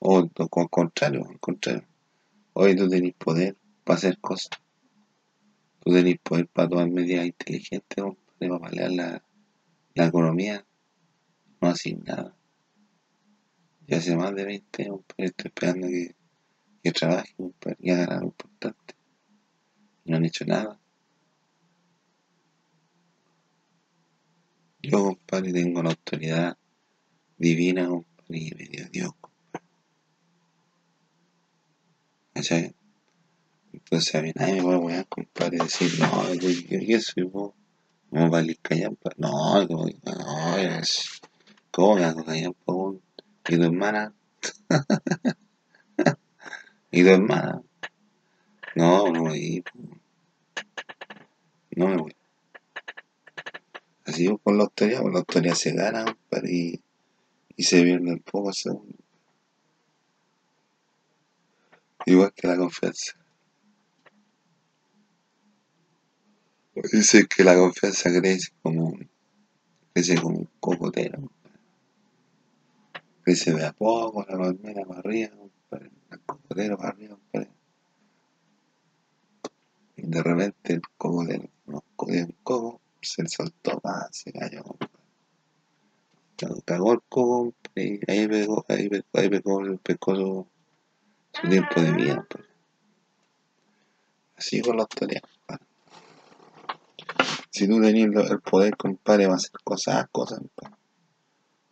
O 0.00 0.18
al 0.18 0.70
contrario, 0.70 1.26
al 1.28 1.40
contrario. 1.40 1.86
Hoy 2.52 2.76
tú 2.76 2.88
tenés 2.88 3.14
poder 3.14 3.56
para 3.84 3.98
hacer 3.98 4.18
cosas. 4.18 4.50
Tú 5.80 5.92
tenés 5.92 6.18
poder 6.20 6.46
para 6.48 6.68
tomar 6.68 6.90
medidas 6.90 7.26
inteligentes, 7.26 8.04
para 8.38 8.58
pelear 8.58 8.90
la, 8.92 9.24
la 9.94 10.06
economía. 10.06 10.64
No 11.60 11.68
haces 11.68 11.98
nada. 12.04 12.36
Ya 13.86 13.98
hace 13.98 14.16
más 14.16 14.34
de 14.34 14.44
20 14.44 14.82
años, 14.84 15.00
estoy 15.18 15.46
esperando 15.46 15.88
que 15.88 16.14
que 16.82 16.92
compadre, 17.36 17.76
y 17.80 17.90
hagan 17.90 18.12
algo 18.12 18.26
importante. 18.26 18.94
No 20.04 20.16
han 20.16 20.24
hecho 20.24 20.44
nada. 20.46 20.80
Yo, 24.82 25.04
compadre, 25.04 25.52
tengo 25.52 25.82
la 25.82 25.90
autoridad 25.90 26.56
divina, 27.40 27.88
compadre, 27.88 28.38
y 28.38 28.50
me 28.54 28.64
dio 28.66 28.88
Dios, 28.90 29.12
compadre. 29.18 29.66
¿Cachai? 32.34 32.74
Entonces 33.72 34.14
a 34.14 34.22
mí 34.22 34.32
nadie 34.34 34.54
me 34.54 34.62
puede 34.62 34.76
wear, 34.76 35.08
compadre, 35.08 35.56
y 35.56 35.60
decir, 35.60 35.90
no, 36.00 36.34
yo, 36.34 36.50
yo, 36.50 36.78
yo 36.80 37.00
soy 37.00 37.22
vos. 37.24 37.54
¿Cómo 38.10 38.30
va 38.30 38.38
a 38.40 38.42
ir 38.42 38.58
callampa? 38.60 39.10
No, 39.16 39.66
como, 39.66 39.86
no, 39.86 40.58
es, 40.58 41.20
¿cómo 41.70 41.96
me 41.96 42.04
hago 42.04 42.24
callampa? 42.24 42.72
¿Y 43.48 43.56
tu 43.56 43.62
hermana? 43.62 44.14
¿Y 46.90 47.02
tu 47.02 47.08
hermana? 47.08 47.62
No, 48.74 49.10
no 49.10 49.20
voy 49.22 49.64
No 51.70 51.88
me 51.88 51.96
voy. 51.96 52.16
Así 54.04 54.28
con 54.42 54.58
la 54.58 54.64
autoridad, 54.64 55.02
con 55.02 55.12
la 55.12 55.18
autoridad 55.20 55.54
se 55.54 55.72
gana, 55.72 56.04
compadre, 56.04 56.52
y, 56.52 56.80
y 57.60 57.62
se 57.62 57.82
pierde 57.82 58.12
un 58.12 58.20
poco 58.20 58.54
segundo. 58.54 58.96
Igual 62.06 62.32
que 62.32 62.48
la 62.48 62.56
confianza. 62.56 63.12
Dice 66.90 67.26
que 67.26 67.44
la 67.44 67.54
confianza 67.56 68.08
crece 68.18 68.48
como, 68.62 68.98
crece 69.92 70.14
como 70.18 70.38
un 70.38 70.48
cocotero. 70.58 71.30
Crece 73.24 73.52
de 73.52 73.66
a 73.66 73.72
poco, 73.74 74.24
la 74.26 74.38
palmera 74.38 74.86
para 74.86 75.00
arriba, 75.00 75.28
el 76.10 76.20
cocotero 76.24 76.78
para 76.78 76.88
arriba, 76.88 77.16
compadre. 77.16 77.50
Y 79.96 80.06
de 80.06 80.22
repente 80.22 80.72
el 80.72 80.82
cocotero, 80.96 81.46
no, 81.66 81.84
un 81.98 82.36
coco, 82.42 82.80
se 83.02 83.28
soltó, 83.28 83.82
ah, 83.84 84.08
se 84.10 84.32
cayó. 84.32 84.64
Coco, 87.08 87.54
y 87.74 88.00
ahí 88.10 88.26
pegó, 88.28 88.64
ahí 88.68 88.88
pegó, 88.88 89.04
ahí 89.14 89.28
pegó, 89.28 90.16
su, 90.16 90.46
tiempo 91.48 91.80
de 91.80 91.92
vida, 91.92 92.16
compadre. 92.16 92.48
Así 94.36 94.60
con 94.62 94.76
la 94.76 94.82
autoridad, 94.82 95.22
compadre. 95.22 95.66
Si 97.50 97.68
tú 97.68 97.80
tenías 97.80 98.30
el 98.30 98.40
poder, 98.40 98.76
compadre, 98.76 99.26
va 99.26 99.34
a 99.34 99.36
hacer 99.36 99.52
cosas, 99.64 100.08
cosas, 100.10 100.38
compadre. 100.38 100.76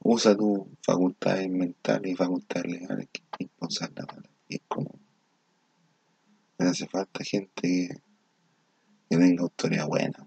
Usa 0.01 0.37
tus 0.37 0.61
facultades 0.83 1.51
mentales 1.51 2.13
y 2.13 2.15
facultades 2.15 2.67
legales 2.67 3.09
que 3.13 3.49
usarlas 3.61 4.07
para 4.07 4.29
es 4.49 4.61
como 4.67 4.99
me 6.59 6.69
hace 6.69 6.89
falta 6.89 7.23
gente 7.25 7.51
que, 7.55 7.89
que 9.09 9.17
tenga 9.17 9.43
autoridad 9.43 9.87
buena 9.87 10.27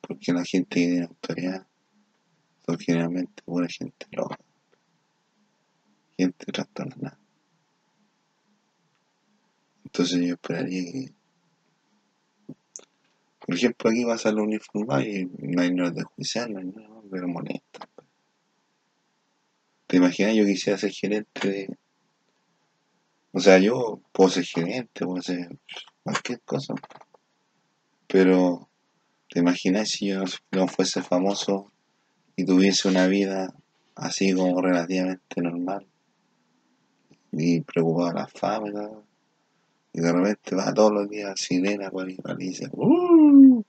porque 0.00 0.32
la 0.32 0.44
gente 0.44 0.80
que 0.80 0.86
tiene 0.86 1.06
autoridad 1.06 1.66
son 2.66 2.78
generalmente 2.78 3.42
buena 3.46 3.68
gente 3.68 4.06
loca 4.12 4.38
gente 6.16 6.46
trastornada 6.46 7.18
entonces 9.84 10.20
yo 10.20 10.34
esperaría 10.34 10.92
que 10.92 11.12
por 13.46 13.54
ejemplo 13.54 13.90
aquí 13.90 14.04
vas 14.04 14.24
a 14.26 14.32
la 14.32 14.42
uniformada 14.42 15.04
y 15.04 15.26
no 15.38 15.60
hay 15.60 15.70
nada 15.72 15.90
de 15.90 16.02
juiciar, 16.02 16.48
no 16.50 16.60
hay 16.60 16.64
nada, 16.64 17.00
pero 17.10 17.28
molesta. 17.28 17.88
¿Te 19.86 19.98
imaginas 19.98 20.34
yo 20.34 20.44
quisiera 20.44 20.78
ser 20.78 20.92
gerente 20.92 21.48
de... 21.48 21.78
O 23.32 23.40
sea, 23.40 23.58
yo 23.58 24.00
puedo 24.12 24.30
ser 24.30 24.44
gerente, 24.44 25.04
puedo 25.04 25.20
ser 25.20 25.58
cualquier 26.02 26.40
cosa. 26.40 26.74
Pero, 28.06 28.70
¿te 29.28 29.40
imaginas 29.40 29.90
si 29.90 30.08
yo 30.08 30.22
no 30.52 30.66
fuese 30.66 31.02
famoso 31.02 31.70
y 32.36 32.44
tuviese 32.44 32.88
una 32.88 33.06
vida 33.06 33.54
así 33.94 34.32
como 34.32 34.60
relativamente 34.60 35.40
normal? 35.40 35.86
Y 37.32 37.60
preocupado 37.62 38.08
de 38.08 38.14
la 38.14 38.26
fama 38.26 38.68
y 39.92 40.00
de 40.00 40.12
repente 40.12 40.56
va 40.56 40.74
todos 40.74 40.92
los 40.92 41.08
días 41.08 41.38
sirena 41.38 41.90
por 41.90 42.06
ahí 42.06 42.18
y 42.38 42.48
dice, 42.48 42.68
"Uh". 42.72 43.62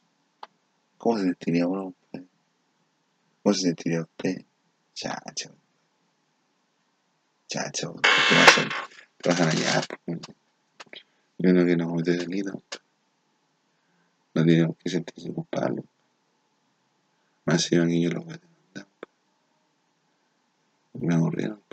¿cómo 0.98 1.18
se 1.18 1.26
sentiría 1.26 1.68
uno? 1.68 1.94
¿Cómo 3.44 3.54
se 3.54 3.62
sentiría 3.62 4.02
usted? 4.02 4.44
Chacho. 4.96 5.56
Chacho, 7.48 7.94
te 7.94 8.36
pasan, 8.36 8.70
te 9.18 9.30
pasan 9.30 9.50
allá. 9.50 9.82
pues. 10.06 10.20
Y 11.38 11.48
uno 11.48 11.64
que 11.64 11.76
no 11.76 11.90
comete 11.90 12.18
delito. 12.18 12.64
No 14.34 14.44
tenemos 14.44 14.78
que 14.78 14.90
sentirse 14.90 15.32
culpables. 15.32 15.86
Más 17.46 17.62
si 17.62 17.70
que 17.70 18.02
yo 18.02 18.10
lo 18.10 18.22
a 18.22 18.24
demandar. 18.24 18.55
Me 21.00 21.16
aburrieron. 21.16 21.65